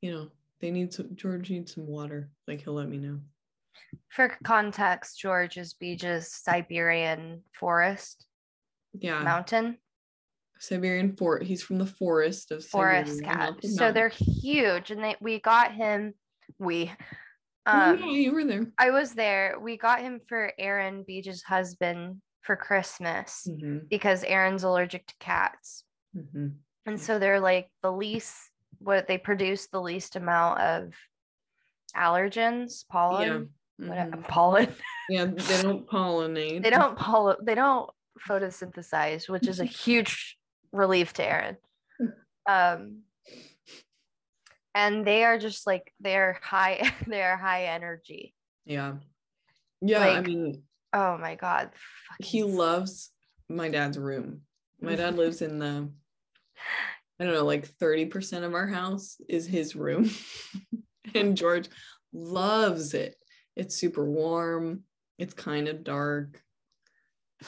[0.00, 0.30] you know,
[0.60, 2.30] they need some George needs some water.
[2.46, 3.20] Like he'll let me know.
[4.10, 8.26] for context, George is Beej's Siberian forest
[8.92, 9.22] Yeah.
[9.22, 9.78] mountain.
[10.60, 11.42] Siberian fort.
[11.42, 13.66] He's from the forest of forest Siberia, cat.
[13.66, 16.14] So they're huge, and they we got him.
[16.58, 16.92] We,
[17.66, 18.66] Oh, um, yeah, you were there.
[18.78, 19.58] I was there.
[19.60, 25.84] We got him for Aaron Beej's husband for Christmas hmm because Aaron's allergic to cats,
[26.14, 26.48] hmm
[26.86, 28.34] and so they're like the least
[28.78, 30.92] what they produce the least amount of
[31.96, 34.22] allergens, pollen, whatever, Mhm.
[34.28, 34.74] pollen.
[35.08, 36.62] Yeah, they don't pollinate.
[36.62, 37.36] they don't pollen.
[37.42, 37.90] They don't
[38.28, 40.37] photosynthesize, which is a huge
[40.72, 41.56] relief to Aaron.
[42.48, 43.02] Um,
[44.74, 46.92] and they are just like they're high.
[47.06, 48.34] They're high energy.
[48.64, 48.94] Yeah.
[49.80, 51.70] Yeah, I mean, Oh my god.
[52.20, 53.10] he loves
[53.48, 54.42] my dad's room.
[54.80, 55.90] My dad lives in the
[57.20, 60.08] I don't know, like 30% of our house is his room.
[61.14, 61.68] and George
[62.12, 63.16] loves it.
[63.56, 64.84] It's super warm.
[65.18, 66.40] It's kind of dark.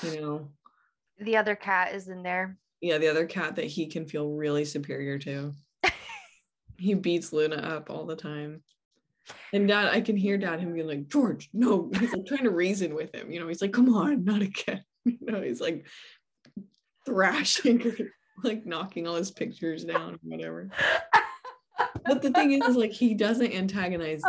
[0.02, 0.48] You know.
[1.20, 2.56] the other cat is in there.
[2.80, 5.52] Yeah, the other cat that he can feel really superior to.
[6.78, 8.62] he beats Luna up all the time.
[9.52, 11.90] And dad, I can hear dad him being like, George, no.
[11.98, 13.30] He's like trying to reason with him.
[13.30, 14.84] You know, he's like, come on, not again.
[15.06, 15.86] You know, he's like
[17.06, 17.96] thrashing,
[18.44, 20.68] like knocking all his pictures down, or whatever.
[22.04, 24.20] But the thing is, is like he doesn't antagonize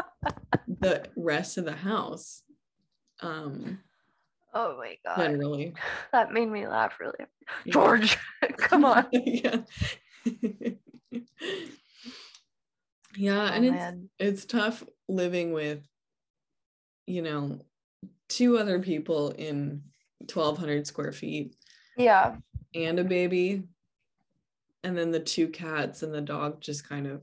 [0.79, 2.43] the rest of the house.
[3.19, 3.79] Um,
[4.53, 5.73] oh my god.
[6.11, 7.17] That made me laugh really.
[7.65, 7.73] Yeah.
[7.73, 8.17] George,
[8.57, 9.05] come on.
[9.11, 9.57] yeah.
[13.15, 14.09] yeah, Oh, and it's man.
[14.19, 15.81] it's tough living with,
[17.07, 17.65] you know,
[18.29, 19.83] two other people in
[20.33, 21.55] 1200 square feet
[21.97, 22.37] Yeah.
[22.73, 23.63] and a baby.
[24.83, 27.21] And then the two cats and the dog just kind of,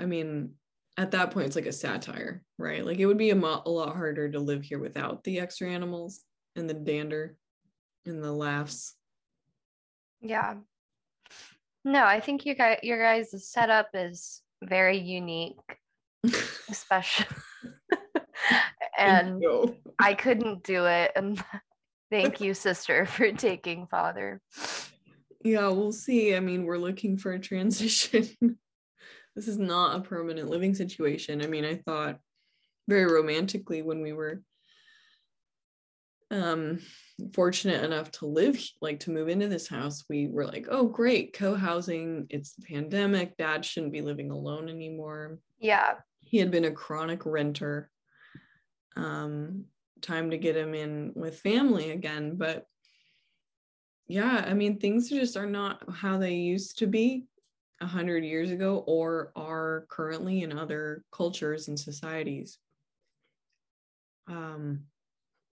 [0.00, 0.54] I mean,
[0.96, 2.84] at that point, it's like a satire, right?
[2.84, 5.70] Like it would be a, mo- a lot harder to live here without the extra
[5.70, 6.22] animals
[6.54, 7.36] and the dander
[8.04, 8.94] and the laughs.
[10.20, 10.54] Yeah.
[11.84, 15.56] No, I think you guys your guys' setup is very unique,
[16.70, 17.26] especially
[18.98, 19.42] and
[19.98, 21.10] I couldn't do it.
[21.16, 21.42] And
[22.10, 24.40] thank you, sister, for taking father.
[25.42, 26.36] yeah, we'll see.
[26.36, 28.58] I mean, we're looking for a transition.
[29.34, 31.42] This is not a permanent living situation.
[31.42, 32.18] I mean, I thought
[32.88, 34.42] very romantically when we were
[36.30, 36.78] um
[37.34, 41.34] fortunate enough to live like to move into this house we were like oh great
[41.34, 45.96] co-housing it's the pandemic dad shouldn't be living alone anymore Yeah.
[46.22, 47.90] he had been a chronic renter
[48.96, 49.66] um
[50.00, 52.64] time to get him in with family again but
[54.08, 57.26] yeah i mean things just are not how they used to be
[57.82, 62.58] a hundred years ago or are currently in other cultures and societies.
[64.26, 64.84] Um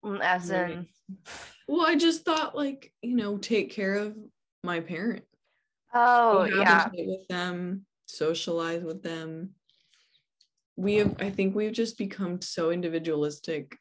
[0.04, 0.88] Mm, As in,
[1.68, 4.16] well i just thought like you know take care of
[4.64, 5.26] my parent.
[5.94, 6.90] Oh, yeah.
[6.94, 9.56] with them socialize with them.
[10.78, 13.78] We have i think we've just become so individualistic.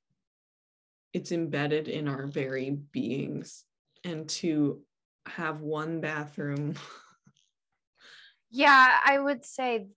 [1.12, 3.64] It's embedded in our very beings.
[4.03, 4.82] And to
[5.26, 6.74] have one bathroom
[8.51, 9.88] Yeah, I would say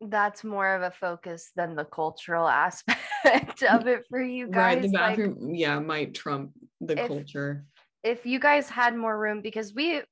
[0.00, 4.92] that's more of a focus than the cultural aspect of it for you guys.
[4.92, 7.64] right the Like, yeah might trump the if- culture
[8.02, 10.02] if you guys had more room because we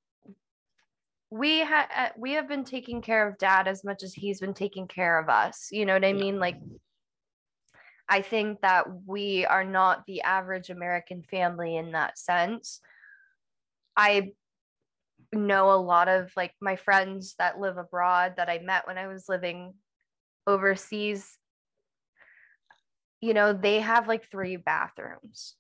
[1.30, 4.54] we had uh, we have been taking care of dad as much as he's been
[4.54, 6.20] taking care of us you know what i Yeah.
[6.20, 6.56] mean like
[8.08, 12.80] i think that we are not the average american family in that sense
[13.96, 14.32] i
[15.32, 19.06] know a lot of like my friends that live abroad that i met when i
[19.06, 19.72] was living
[20.46, 21.38] overseas
[23.20, 25.54] you know they have like three bathrooms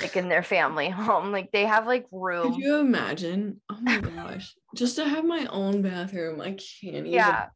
[0.00, 1.32] like in their family home.
[1.32, 2.52] Like they have like room.
[2.52, 7.12] could you imagine oh my gosh just to have my own bathroom i can't even
[7.12, 7.48] yeah,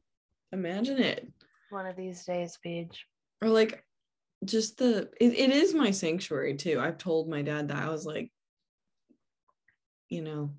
[0.52, 1.28] imagine it
[1.70, 3.06] one of these days, Paige.
[3.42, 3.84] or like
[4.44, 8.04] just the it, it is my sanctuary too i've told my dad that i was
[8.04, 8.30] like
[10.10, 10.50] you know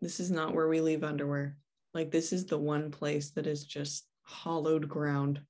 [0.00, 1.56] this is not where we leave underwear
[1.94, 5.40] like this is the one place that is just hollowed ground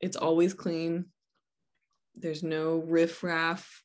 [0.00, 1.06] it's always clean
[2.14, 3.82] there's no riffraff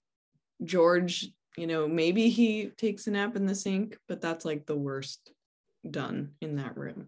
[0.64, 4.76] george you know maybe he takes a nap in the sink but that's like the
[4.76, 5.32] worst
[5.90, 7.08] done in that room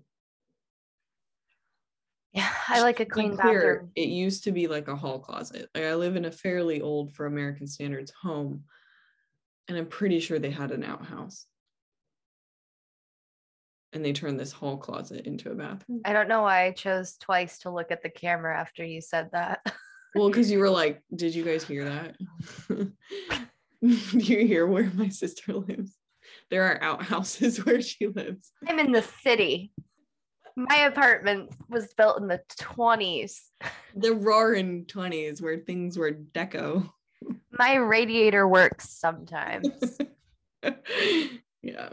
[2.33, 3.91] Yeah, I like a clean clear, bathroom.
[3.95, 5.69] It used to be like a hall closet.
[5.73, 8.65] Like I live in a fairly old for American standards home,
[9.69, 11.47] and I'm pretty sure they had an outhouse.
[13.95, 16.01] And they turned this hall closet into a bathroom.
[16.03, 19.29] I don't know why I chose twice to look at the camera after you said
[19.31, 19.65] that.
[20.15, 22.15] Well, because you were like, did you guys hear that?
[22.69, 22.87] Do
[23.81, 25.93] you hear where my sister lives?
[26.49, 28.49] There are outhouses where she lives.
[28.65, 29.73] I'm in the city.
[30.55, 33.41] My apartment was built in the 20s.
[33.93, 36.89] The roaring 20s where things were deco.
[37.51, 39.67] My radiator works sometimes.
[41.61, 41.89] yeah.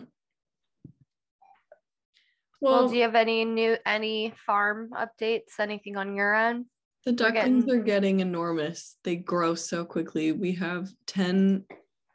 [2.62, 5.58] Well, Well, do you have any new any farm updates?
[5.58, 6.66] Anything on your end?
[7.04, 8.96] the ducklings getting- are getting enormous.
[9.02, 10.30] They grow so quickly.
[10.30, 11.66] We have 10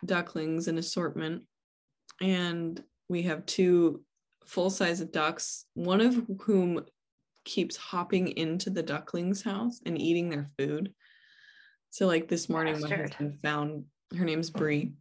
[0.06, 1.44] ducklings in assortment,
[2.22, 4.06] and we have two
[4.46, 6.86] full size ducks, one of whom
[7.44, 10.94] keeps hopping into the ducklings' house and eating their food.
[11.90, 13.10] So, like this morning, my Bastard.
[13.14, 13.86] husband found
[14.18, 14.94] her name's Brie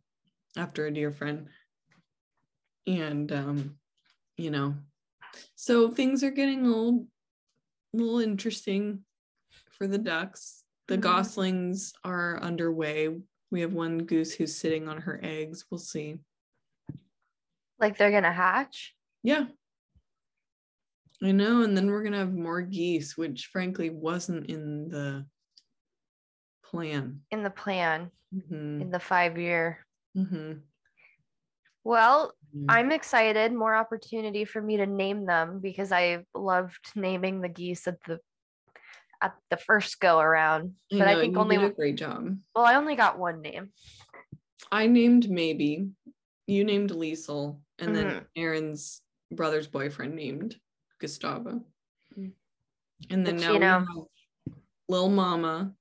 [0.56, 1.48] after a dear friend.
[2.88, 3.78] And um,
[4.36, 4.74] you know,
[5.54, 7.06] so things are getting a little,
[7.92, 9.04] little interesting
[9.70, 10.64] for the ducks.
[10.88, 11.02] The Mhm.
[11.02, 13.20] goslings are underway.
[13.50, 15.64] We have one goose who's sitting on her eggs.
[15.70, 16.18] We'll see.
[17.78, 18.94] Like they're gonna hatch?
[19.22, 19.46] Yeah.
[21.22, 21.62] I know.
[21.62, 25.26] And then we're going to have more geese, which frankly wasn't in the
[26.62, 27.22] plan.
[27.30, 29.86] in the plan Mhm, in the five year.
[30.14, 30.60] mhm,
[31.84, 32.34] Well.
[32.68, 33.52] I'm excited.
[33.52, 38.20] More opportunity for me to name them because I loved naming the geese at the
[39.22, 40.74] at the first go around.
[40.90, 42.36] But I, know, think you only did a great job.
[42.54, 43.70] well, I only got one name.
[44.70, 45.88] I named maybe.
[46.46, 48.26] You named Liesel, and then Mhm.
[48.36, 49.02] Aaron's
[49.32, 50.60] brother's boyfriend named
[50.98, 51.64] Gustavo.
[52.16, 52.32] Mm.
[53.10, 53.86] And then Which, now we have
[54.88, 55.74] Lil Mama,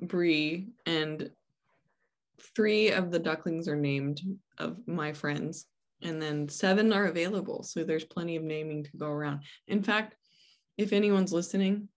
[0.00, 1.30] Bree, and
[2.56, 4.22] three of the ducklings are named
[4.58, 5.66] of my friends.
[6.02, 7.62] And then seven are available.
[7.64, 9.42] So there's plenty of naming to go around.
[9.66, 10.14] In fact,
[10.76, 11.88] if anyone's listening,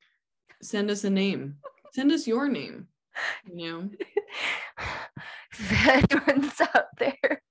[0.62, 1.58] send us a name.
[1.93, 2.88] Send us your name.
[3.45, 3.89] You know,
[5.52, 7.41] if anyone's out there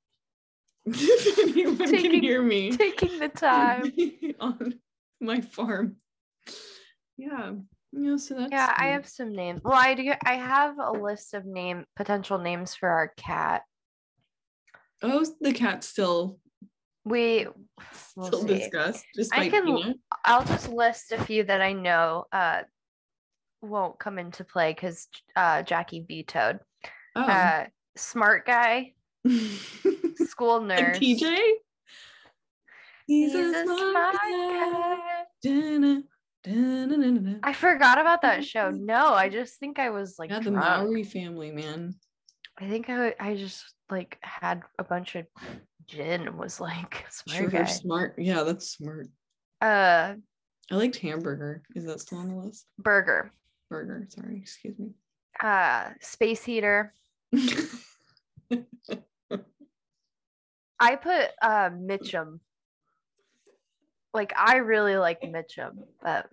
[0.86, 3.92] if anyone can Taking- hear me taking the time.
[4.40, 4.74] on
[5.20, 5.96] my farm.
[7.16, 7.52] Yeah.
[7.92, 9.60] Yeah, so that's Yeah, I have some names.
[9.64, 10.12] Well, I do.
[10.24, 13.62] I have a list of name potential names for our cat.
[15.02, 16.38] Oh, the cat's still
[17.04, 17.46] We
[18.16, 18.58] we'll still see.
[18.58, 19.94] discussed despite can- Tina.
[20.24, 22.62] I'll just list a few that I know uh
[23.62, 26.60] won't come into play because uh Jackie vetoed.
[27.16, 27.22] Oh.
[27.22, 28.92] Uh smart guy,
[30.16, 30.98] school nurse.
[30.98, 31.38] TJ?
[33.06, 34.16] He's a smart
[35.42, 36.02] guy.
[36.42, 37.38] Dun-na-na-na.
[37.42, 38.70] I forgot about that show.
[38.74, 40.50] No, I just think I was like Yeah, the.
[40.52, 41.94] Mowry family, man.
[42.58, 45.26] I think I I just like had a bunch of
[45.90, 48.14] gin and was like smart Sure, smart.
[48.18, 49.06] Yeah, that's smart.
[49.60, 50.14] Uh
[50.70, 51.62] I liked hamburger.
[51.74, 52.66] Is that still on the list?
[52.78, 53.32] burger.
[53.68, 54.06] Burger.
[54.08, 54.90] Sorry, excuse me.
[55.42, 56.92] Uh space heater.
[60.80, 62.40] I put uh Mitchum.
[64.14, 66.26] Like I really like Mitchum, but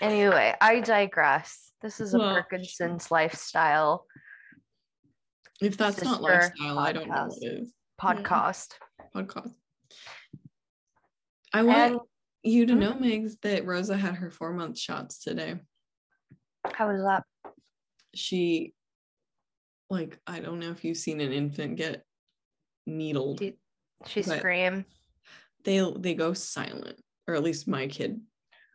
[0.00, 1.72] anyway, I digress.
[1.82, 4.06] This is a Well, Parkinson's lifestyle
[5.60, 7.28] if that's not lifestyle, I don't know podcast.
[7.28, 7.72] what is.
[8.00, 8.72] Podcast.
[9.14, 9.54] Podcast.
[11.52, 12.00] I want And
[12.42, 12.78] you to Mhm.
[12.78, 15.60] know, Megs, that Rosa had her four month shots today.
[16.74, 17.24] how was that?
[18.14, 18.74] She,
[19.88, 22.04] like, I don't know if you've seen an infant get
[22.86, 23.42] needled.
[24.06, 24.84] She- screamed.
[25.64, 28.20] They they go silent, or at least my kid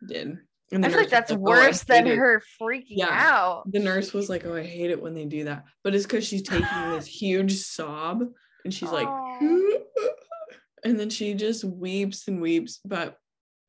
[0.06, 0.38] did.
[0.72, 3.08] And I feel like that's "Oh, worse than it." her freaking Yeah.
[3.10, 3.70] out.
[3.70, 6.26] The nurse was like, "Oh, I hate it when they do that," but it's because
[6.26, 8.32] she's taking this huge sob,
[8.66, 9.38] and she's like, Aw.
[10.84, 12.80] and then she just weeps and weeps.
[12.84, 13.16] But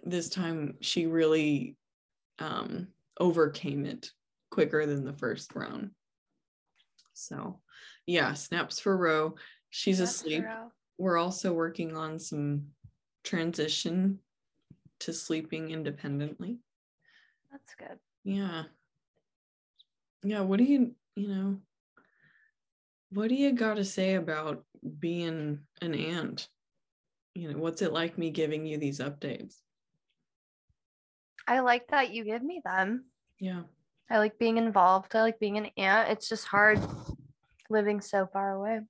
[0.04, 1.78] this time, she really
[2.40, 2.88] um,
[3.20, 4.10] overcame it
[4.50, 5.92] quicker than the first round.
[7.14, 7.60] So,
[8.08, 9.36] yeah, snaps for Roe.
[9.70, 10.46] She's That's asleep.
[10.98, 12.70] We're also working on some
[13.24, 14.18] transition
[15.02, 16.58] to sleeping independently.
[17.52, 18.00] That's good.
[18.24, 18.64] Yeah.
[20.24, 20.42] Yeah.
[20.42, 21.58] What do you, you know,
[23.12, 24.64] what do you got to say about
[25.00, 26.48] being an aunt?
[27.36, 29.56] You know, what's it like me giving you these updates?
[31.48, 33.06] I like that you give me them.
[33.40, 33.62] Yeah.
[34.10, 35.16] I like being involved.
[35.16, 36.10] I like being an aunt.
[36.10, 36.80] It's just hard
[37.70, 38.82] living so far away.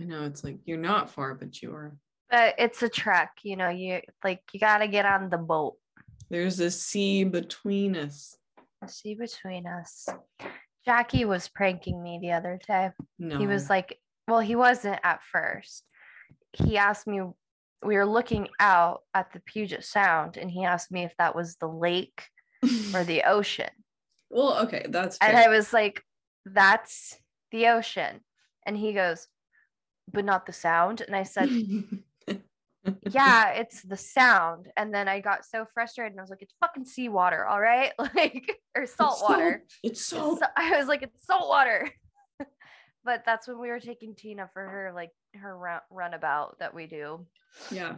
[0.00, 1.94] I know it's like you're not far, but you are.
[2.30, 5.76] But it's a trek, you know, you like you gotta get on the boat.
[6.30, 8.36] There's a sea between us.
[8.82, 10.08] A sea between us.
[10.90, 12.90] Jackie was pranking me the other day.
[13.16, 13.38] No.
[13.38, 15.84] He was like, well, he wasn't at first.
[16.52, 17.20] He asked me,
[17.84, 21.54] we were looking out at the Puget Sound, and he asked me if that was
[21.56, 22.24] the lake
[22.92, 23.70] or the ocean.
[24.30, 25.36] well, okay, that's And.
[25.36, 26.02] I was like,
[26.44, 27.16] that's
[27.52, 28.22] the ocean.
[28.66, 29.28] And he goes,
[30.12, 31.02] but not the sound.
[31.02, 31.48] And I said,
[33.10, 34.68] yeah, it's the sound.
[34.76, 37.92] And then I got so frustrated and I was like, it's fucking seawater, all right?
[38.14, 39.64] Like, or salt It's water.
[39.82, 40.36] It's It's so.
[40.36, 41.90] so- I was like, it's salt water.
[43.04, 46.86] but that's when we were taking Tina for her like her run- runabout that we
[46.86, 47.26] do.
[47.70, 47.96] Yeah.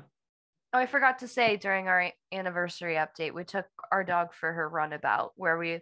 [0.74, 4.68] Oh, I forgot to say during our anniversary update, we took our dog for her
[4.68, 5.80] runabout where we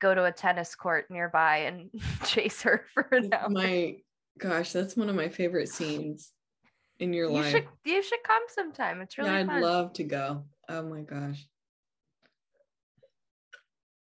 [0.00, 1.90] go to a tennis court nearby and
[2.24, 3.48] chase her for an hour.
[3.48, 3.96] My
[4.38, 6.32] gosh, that's one of my favorite scenes
[6.98, 7.50] in your You life.
[7.50, 9.00] should you should come sometime.
[9.00, 9.60] It's really yeah, I'd fun.
[9.60, 10.44] love to go.
[10.68, 11.46] Oh my gosh.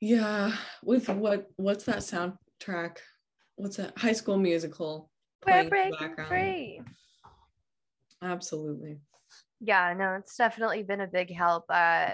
[0.00, 2.96] Yeah, with what what's that soundtrack?
[3.56, 3.96] What's that?
[3.98, 5.10] High School Musical.
[5.46, 6.80] We're breaking free.
[8.22, 9.00] Absolutely.
[9.60, 11.64] Yeah, no, it's definitely been a big help.
[11.68, 12.12] Uh,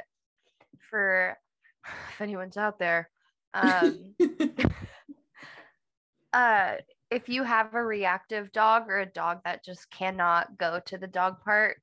[0.91, 1.37] for
[2.11, 3.09] if anyone's out there,
[3.55, 4.15] um,
[6.33, 6.75] uh,
[7.11, 11.07] if you have a reactive dog or a dog that just cannot go to the
[11.07, 11.79] dog park,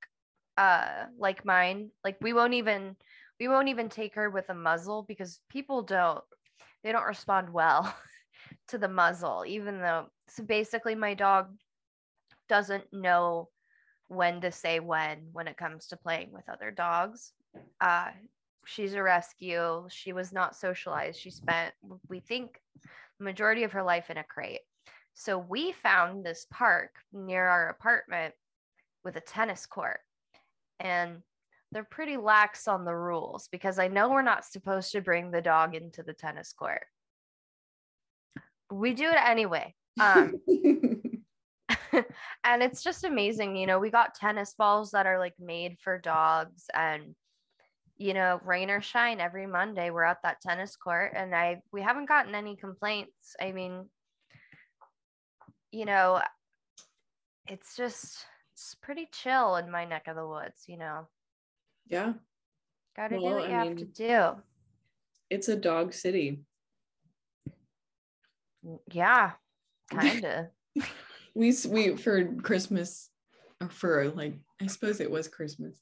[0.57, 2.95] uh, like mine, like we won't even
[3.39, 6.23] we won't even take her with a muzzle because people don't
[6.83, 7.93] they don't respond well
[8.67, 11.47] to the muzzle, even though so basically my dog
[12.49, 13.49] doesn't know
[14.07, 17.31] when to say when when it comes to playing with other dogs.
[17.79, 18.09] Uh,
[18.65, 19.85] she's a rescue.
[19.89, 21.19] She was not socialized.
[21.19, 21.73] She spent,
[22.09, 22.59] we think,
[23.19, 24.61] the majority of her life in a crate.
[25.13, 28.33] So we found this park near our apartment
[29.03, 29.99] with a tennis court.
[30.79, 31.21] And
[31.71, 35.41] they're pretty lax on the rules because I know we're not supposed to bring the
[35.41, 36.85] dog into the tennis court.
[38.71, 39.75] We do it anyway.
[39.99, 40.35] Um,
[42.43, 43.55] and it's just amazing.
[43.55, 47.15] You know, we got tennis balls that are like made for dogs and
[47.97, 51.81] you know, rain or shine every Monday we're at that tennis court and I we
[51.81, 53.35] haven't gotten any complaints.
[53.39, 53.87] I mean,
[55.73, 56.21] you know,
[57.47, 61.07] it's just it's pretty chill in my neck of the woods, you know.
[61.87, 62.13] Yeah.
[62.95, 64.41] Gotta well, do what you I have mean, to do.
[65.31, 66.43] It's a dog city.
[68.91, 69.31] Yeah,
[69.89, 70.45] kind of.
[71.35, 73.09] we we for Christmas
[73.59, 75.81] or for like I suppose it was Christmas.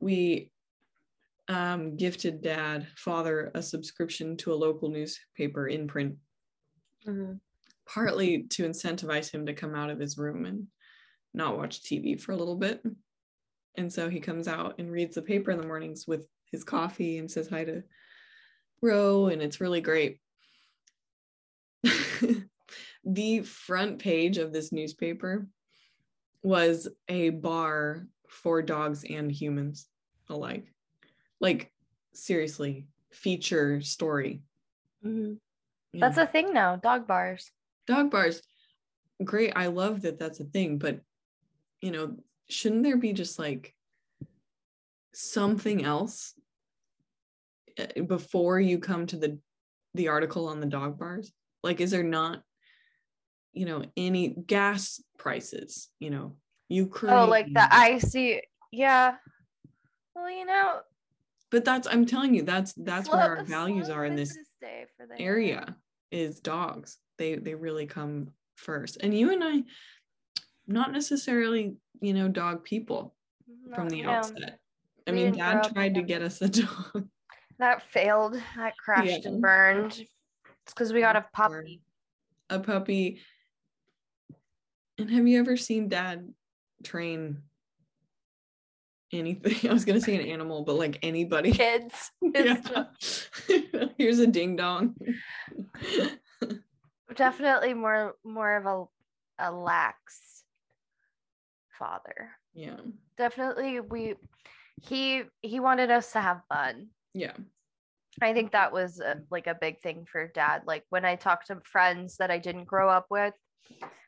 [0.00, 0.50] We
[1.48, 6.16] um, gifted dad father a subscription to a local newspaper in print.
[7.06, 7.34] Mm-hmm.
[7.92, 10.66] Partly to incentivize him to come out of his room and
[11.34, 12.82] not watch TV for a little bit.
[13.76, 17.18] And so he comes out and reads the paper in the mornings with his coffee
[17.18, 17.82] and says hi to
[18.80, 20.20] Ro, and it's really great.
[23.04, 25.48] the front page of this newspaper
[26.42, 29.86] was a bar for dogs and humans
[30.28, 30.72] alike.
[31.40, 31.72] Like,
[32.14, 34.42] seriously, feature story.
[35.04, 35.34] Mm-hmm.
[35.92, 36.00] Yeah.
[36.00, 37.50] That's a thing now, dog bars.
[37.88, 38.42] Dog bars.
[39.24, 39.54] Great.
[39.56, 41.00] I love that that's a thing, but
[41.80, 42.16] you know,
[42.48, 43.74] shouldn't there be just like
[45.14, 46.34] something else
[47.78, 49.38] eh, before you come to the
[49.94, 51.32] the article on the dog bars?
[51.62, 52.42] Like, is there not,
[53.52, 55.88] you know, any gas prices?
[55.98, 56.36] You know,
[56.68, 57.14] Ukraine.
[57.14, 59.16] Oh, like the icy, yeah.
[60.14, 60.80] Well, you know.
[61.50, 64.36] But that's I'm telling you, that's that's slow, where our values are in this
[65.18, 65.74] area
[66.12, 66.98] is dogs.
[67.18, 68.98] They they really come first.
[69.00, 69.62] And you and I,
[70.66, 73.14] not necessarily, you know, dog people
[73.66, 74.58] no, from the outset.
[75.06, 77.08] I mean, dad tried to get us a dog.
[77.58, 78.40] That failed.
[78.56, 79.30] That crashed yeah.
[79.30, 79.90] and burned.
[79.90, 81.82] It's because we got a puppy.
[82.50, 83.20] A puppy.
[84.96, 86.32] And have you ever seen dad
[86.84, 87.38] train
[89.12, 89.56] anything?
[89.70, 91.50] I was gonna say an animal, but like anybody.
[91.50, 92.12] Kids.
[92.22, 92.60] yeah.
[93.98, 94.94] Here's a ding dong.
[97.18, 98.84] Definitely more more of a
[99.38, 100.44] a lax
[101.78, 102.30] father.
[102.54, 102.76] Yeah.
[103.16, 104.14] Definitely we
[104.82, 106.88] he he wanted us to have fun.
[107.14, 107.32] Yeah.
[108.20, 110.62] I think that was a, like a big thing for dad.
[110.66, 113.34] Like when I talk to friends that I didn't grow up with,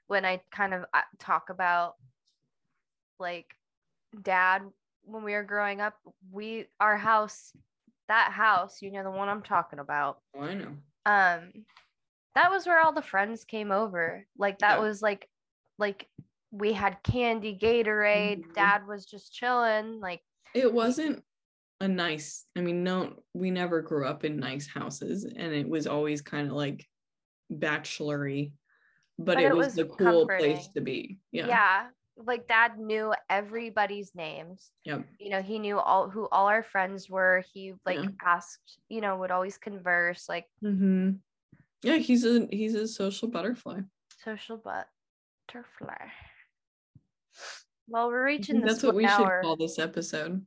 [0.09, 1.95] when I kind of uh, talk about
[3.21, 3.47] like
[4.23, 4.63] dad
[5.03, 5.95] when we were growing up,
[6.31, 7.53] we our house,
[8.09, 10.19] that house, you know the one I'm talking about.
[10.37, 10.77] Oh, I know.
[11.07, 11.53] Um
[12.41, 14.27] that was where all the friends came over.
[14.39, 14.83] Like that yeah.
[14.83, 15.29] was like
[15.79, 16.09] like
[16.51, 18.41] we had candy, Gatorade.
[18.41, 18.53] Mm-hmm.
[18.55, 20.01] Dad was just chilling.
[20.01, 20.23] Like
[20.55, 21.23] it wasn't
[21.81, 22.47] a nice.
[22.57, 26.49] I mean, no, we never grew up in nice houses, and it was always kind
[26.49, 26.87] of like
[27.53, 28.53] bachelory,
[29.19, 30.53] but, but it, it, was, was the cool comforting.
[30.53, 31.19] place to be.
[31.33, 31.47] Yeah.
[31.47, 31.87] Yeah.
[32.17, 34.71] Like dad knew everybody's names.
[34.85, 35.05] Yep.
[35.19, 37.45] You know, he knew all who all our friends were.
[37.53, 38.09] He like yeah.
[38.25, 40.27] asked, you know, would always converse.
[40.29, 41.13] Like mm-hmm.
[41.83, 43.81] Yeah, he's a he's a social butterfly.
[44.23, 46.07] Social butterfly.
[47.89, 49.41] Well, we're reaching That's what we hour.
[49.43, 50.45] should call this episode.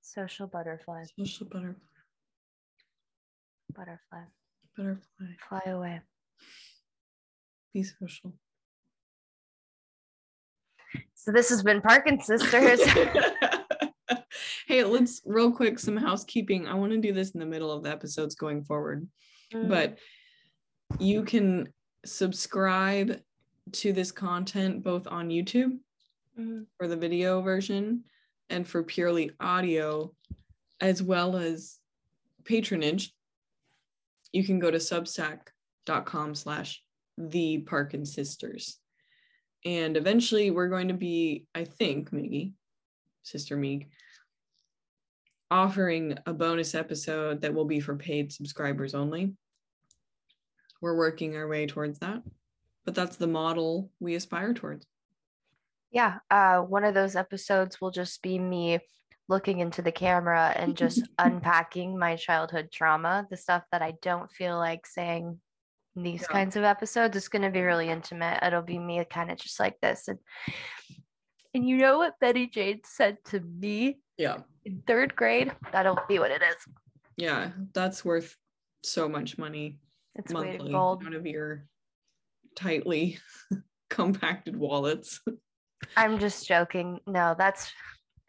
[0.00, 1.04] Social butterfly.
[1.18, 1.74] Social butterfly.
[3.76, 4.22] Butterfly.
[4.76, 5.26] Butterfly.
[5.48, 6.00] Fly away.
[7.72, 8.34] Be social.
[11.14, 12.80] So this has been Parkin Sisters.
[14.66, 16.66] hey, let's real quick some housekeeping.
[16.66, 19.06] I want to do this in the middle of the episodes going forward.
[19.52, 19.68] Mm.
[19.68, 19.98] But
[20.98, 21.72] you can
[22.04, 23.20] subscribe
[23.72, 25.78] to this content both on YouTube
[26.38, 26.62] mm-hmm.
[26.76, 28.04] for the video version
[28.48, 30.12] and for purely audio,
[30.80, 31.78] as well as
[32.44, 33.12] patronage.
[34.32, 36.82] You can go to substack.com slash
[37.16, 38.78] the Parkin Sisters.
[39.64, 42.52] And eventually we're going to be, I think, Miggy,
[43.22, 43.88] Sister Meeg,
[45.50, 49.34] offering a bonus episode that will be for paid subscribers only.
[50.80, 52.22] We're working our way towards that,
[52.84, 54.86] but that's the model we aspire towards.
[55.90, 58.78] Yeah, uh, one of those episodes will just be me
[59.28, 64.30] looking into the camera and just unpacking my childhood trauma, the stuff that I don't
[64.30, 65.38] feel like saying
[65.96, 66.28] in these yeah.
[66.28, 67.16] kinds of episodes.
[67.16, 68.42] It's going to be really intimate.
[68.42, 70.08] It'll be me kind of just like this.
[70.08, 70.18] And
[71.54, 74.38] And you know what Betty Jane said to me Yeah.
[74.64, 75.52] in third grade?
[75.72, 76.56] That'll be what it is.
[77.16, 77.50] Yeah.
[77.72, 78.36] That's worth
[78.82, 79.78] so much money
[80.14, 81.64] It's monthly out of your
[82.56, 83.18] tightly
[83.90, 85.20] compacted wallets.
[85.96, 87.00] I'm just joking.
[87.06, 87.72] No, that's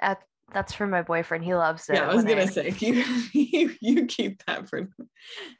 [0.02, 0.16] uh,
[0.54, 1.44] that's for my boyfriend.
[1.44, 1.96] He loves it.
[1.96, 3.04] Yeah, I was gonna say you,
[3.34, 4.88] you you keep that for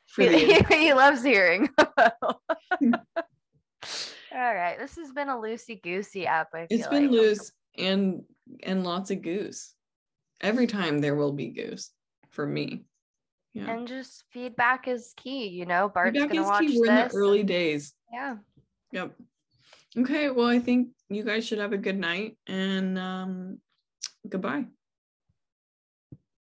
[0.08, 1.70] for he, he loves hearing.
[4.34, 6.50] All right, this has been a loosey goosey app.
[6.54, 7.12] I It's been like.
[7.12, 8.24] loose and
[8.64, 9.74] and lots of goose.
[10.40, 11.92] Every time there will be goose
[12.32, 12.86] for me.
[13.54, 13.70] Yeah.
[13.70, 15.48] and just feedback is key.
[15.48, 16.80] You know, Bart's Feedback gonna is watch key.
[16.80, 17.94] We're in the early days.
[18.12, 18.38] yeah.
[18.94, 19.14] Yep.
[19.98, 20.30] Okay.
[20.30, 23.58] Well, I think you guys should have a good night and um
[24.28, 24.66] goodbye.